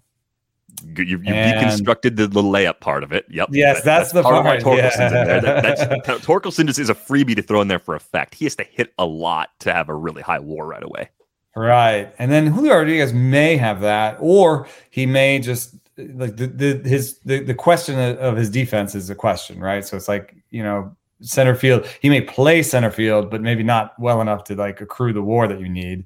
[0.86, 3.26] You, you deconstructed the, the, layup part of it.
[3.30, 3.50] Yep.
[3.52, 4.44] Yes, that, that's, that's, the part.
[4.44, 4.62] part.
[4.62, 5.22] Torkelson's yeah.
[5.22, 5.42] in there.
[5.42, 5.64] That,
[6.06, 8.34] that's, Torkelson just is a freebie to throw in there for effect.
[8.34, 11.10] He has to hit a lot to have a really high WAR right away.
[11.56, 16.90] Right, and then Julio Rodriguez may have that, or he may just like the, the
[16.90, 19.86] his the, the question of his defense is a question, right?
[19.86, 21.88] So it's like you know center field.
[22.02, 25.48] He may play center field, but maybe not well enough to like accrue the WAR
[25.48, 26.06] that you need.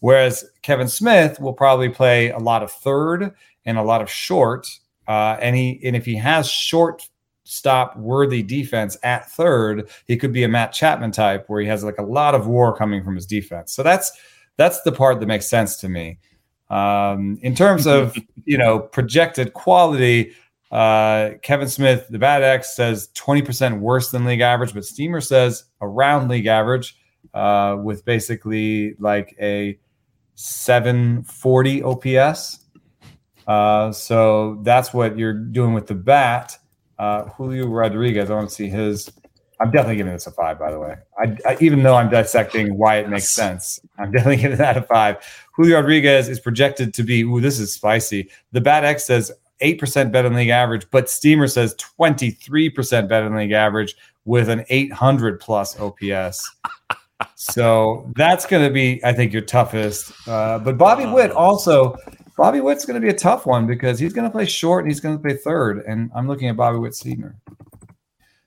[0.00, 3.32] Whereas Kevin Smith will probably play a lot of third
[3.64, 4.68] and a lot of short.
[5.06, 7.08] Uh, and he and if he has short
[7.44, 11.84] stop worthy defense at third, he could be a Matt Chapman type where he has
[11.84, 13.72] like a lot of WAR coming from his defense.
[13.72, 14.12] So that's
[14.56, 16.18] that's the part that makes sense to me.
[16.70, 20.34] Um, in terms of you know projected quality,
[20.72, 25.64] uh, Kevin Smith, the Bat X says 20% worse than league average, but Steamer says
[25.82, 26.96] around league average
[27.34, 29.78] uh, with basically like a
[30.34, 32.58] 740 OPS.
[33.46, 36.56] Uh, so that's what you're doing with the bat.
[36.98, 39.10] Uh, Julio Rodriguez, I want to see his.
[39.60, 40.96] I'm definitely giving this a five, by the way.
[41.18, 44.82] I, I, even though I'm dissecting why it makes sense, I'm definitely giving that a
[44.82, 45.18] five.
[45.54, 48.30] Julio Rodriguez is projected to be, ooh, this is spicy.
[48.52, 49.30] The Bat X says
[49.62, 53.94] 8% better than league average, but Steamer says 23% better than league average
[54.24, 56.50] with an 800 plus OPS.
[57.36, 60.12] so that's going to be, I think, your toughest.
[60.28, 61.96] Uh, but Bobby Witt also,
[62.36, 64.90] Bobby Witt's going to be a tough one because he's going to play short and
[64.90, 65.84] he's going to play third.
[65.86, 67.36] And I'm looking at Bobby Witt Senior.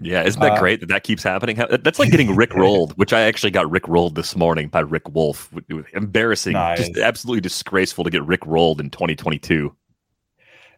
[0.01, 1.55] Yeah, isn't that uh, great that that keeps happening?
[1.55, 5.09] That's like getting Rick rolled, which I actually got Rick rolled this morning by Rick
[5.09, 5.49] Wolf.
[5.93, 6.79] Embarrassing, nice.
[6.79, 9.73] just absolutely disgraceful to get Rick rolled in 2022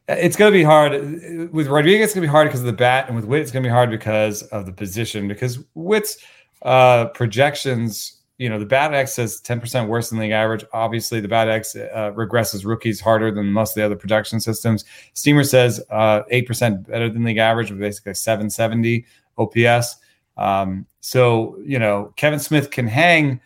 [0.08, 2.06] it's going to be hard with Rodriguez.
[2.06, 3.68] It's going to be hard because of the bat, and with Witt, it's going to
[3.68, 5.28] be hard because of the position.
[5.28, 6.18] Because Witt's
[6.62, 10.64] uh, projections, you know, the bat X says ten percent worse than league average.
[10.72, 14.86] Obviously, the bat X uh, regresses rookies harder than most of the other projection systems.
[15.14, 19.06] Steamer says uh, eight uh, percent better than league average, with basically seven seventy
[19.38, 19.98] OPS.
[20.38, 23.42] Um, so you know, Kevin Smith can hang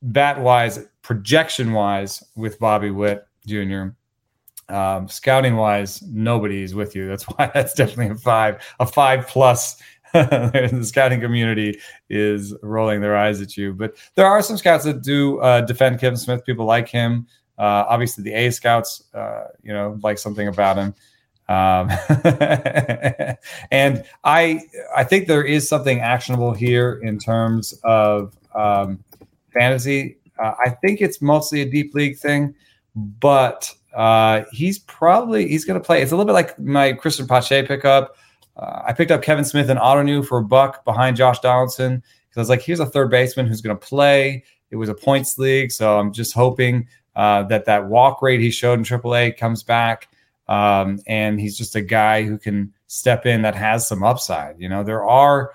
[0.00, 3.88] bat wise, projection wise with Bobby Witt Jr
[4.68, 7.08] um, scouting wise, nobody's with you.
[7.08, 9.80] That's why that's definitely a five, a five plus.
[10.14, 15.02] the scouting community is rolling their eyes at you, but there are some scouts that
[15.02, 16.46] do uh, defend Kevin Smith.
[16.46, 17.26] People like him.
[17.58, 20.94] Uh, obviously, the A scouts, uh, you know, like something about him.
[21.48, 21.90] Um,
[23.70, 24.60] and I,
[24.94, 29.02] I think there is something actionable here in terms of um,
[29.52, 30.18] fantasy.
[30.42, 32.54] Uh, I think it's mostly a deep league thing,
[32.94, 36.02] but uh, he's probably he's going to play.
[36.02, 38.16] It's a little bit like my Cristian Pache pickup.
[38.56, 42.36] Uh, I picked up Kevin Smith and Ottoneu for a buck behind Josh Donaldson because
[42.36, 44.44] I was like, here's a third baseman who's going to play.
[44.70, 48.50] It was a points league, so I'm just hoping uh, that that walk rate he
[48.50, 50.08] showed in AAA comes back.
[50.48, 54.58] Um, and he's just a guy who can step in that has some upside.
[54.58, 55.52] You know, there are,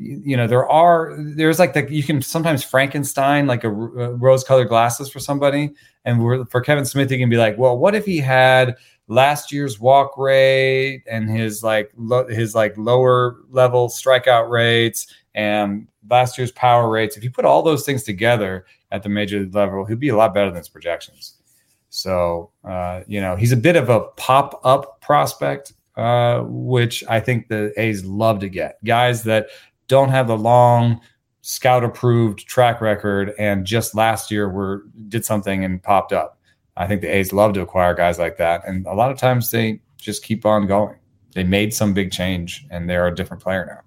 [0.00, 4.44] you know, there are, there's like the, you can sometimes Frankenstein like a, a rose
[4.44, 5.70] colored glasses for somebody.
[6.04, 8.76] And for Kevin Smith, you can be like, well, what if he had
[9.08, 15.86] last year's walk rate and his like, lo- his like lower level strikeout rates and
[16.08, 17.16] last year's power rates.
[17.16, 20.32] If you put all those things together at the major level, he'd be a lot
[20.32, 21.34] better than his projections.
[21.90, 27.20] So, uh, you know, he's a bit of a pop up prospect, uh, which I
[27.20, 29.48] think the A's love to get guys that
[29.90, 31.00] don't have the long
[31.42, 36.38] scout approved track record and just last year were did something and popped up.
[36.76, 38.66] I think the A's love to acquire guys like that.
[38.66, 40.96] And a lot of times they just keep on going.
[41.34, 43.80] They made some big change and they're a different player now.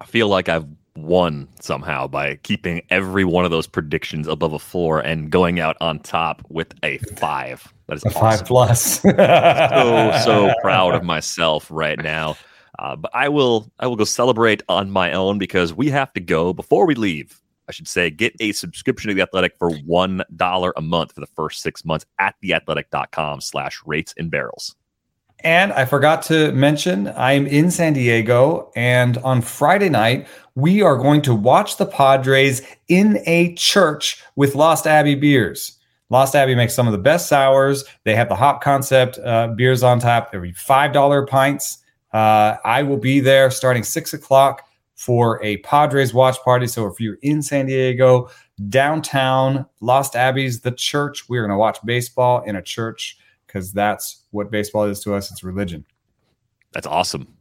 [0.00, 4.58] I feel like I've won somehow by keeping every one of those predictions above a
[4.58, 7.72] four and going out on top with a five.
[7.86, 8.20] That is a awesome.
[8.20, 9.00] five plus.
[9.00, 12.36] so so proud of myself right now.
[12.78, 16.20] Uh, but I will I will go celebrate on my own because we have to
[16.20, 17.40] go before we leave.
[17.68, 21.20] I should say get a subscription to the Athletic for one dollar a month for
[21.20, 24.74] the first six months at theathletic.com slash rates and barrels.
[25.44, 30.96] And I forgot to mention, I'm in San Diego, and on Friday night, we are
[30.96, 35.78] going to watch the Padres in a church with Lost Abbey beers.
[36.10, 37.84] Lost Abbey makes some of the best sours.
[38.04, 40.30] They have the hop concept uh, beers on tap.
[40.30, 41.78] They're $5 pints.
[42.12, 46.66] Uh, I will be there starting six o'clock for a Padres watch party.
[46.66, 48.30] So if you're in San Diego,
[48.68, 51.28] downtown, Lost Abbey's the church.
[51.28, 55.30] We're going to watch baseball in a church because that's what baseball is to us.
[55.30, 55.84] It's religion.
[56.72, 57.34] That's awesome.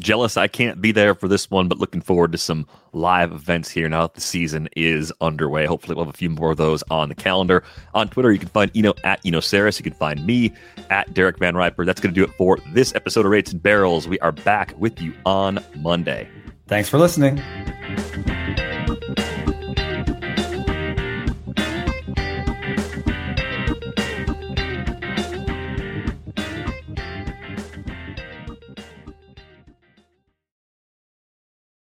[0.00, 3.70] Jealous I can't be there for this one, but looking forward to some live events
[3.70, 5.66] here now that the season is underway.
[5.66, 7.62] Hopefully, we'll have a few more of those on the calendar.
[7.94, 9.78] On Twitter, you can find Eno at Eno Sarris.
[9.78, 10.52] You can find me
[10.90, 11.84] at Derek Van Riper.
[11.84, 14.08] That's going to do it for this episode of Rates and Barrels.
[14.08, 16.28] We are back with you on Monday.
[16.66, 17.42] Thanks for listening.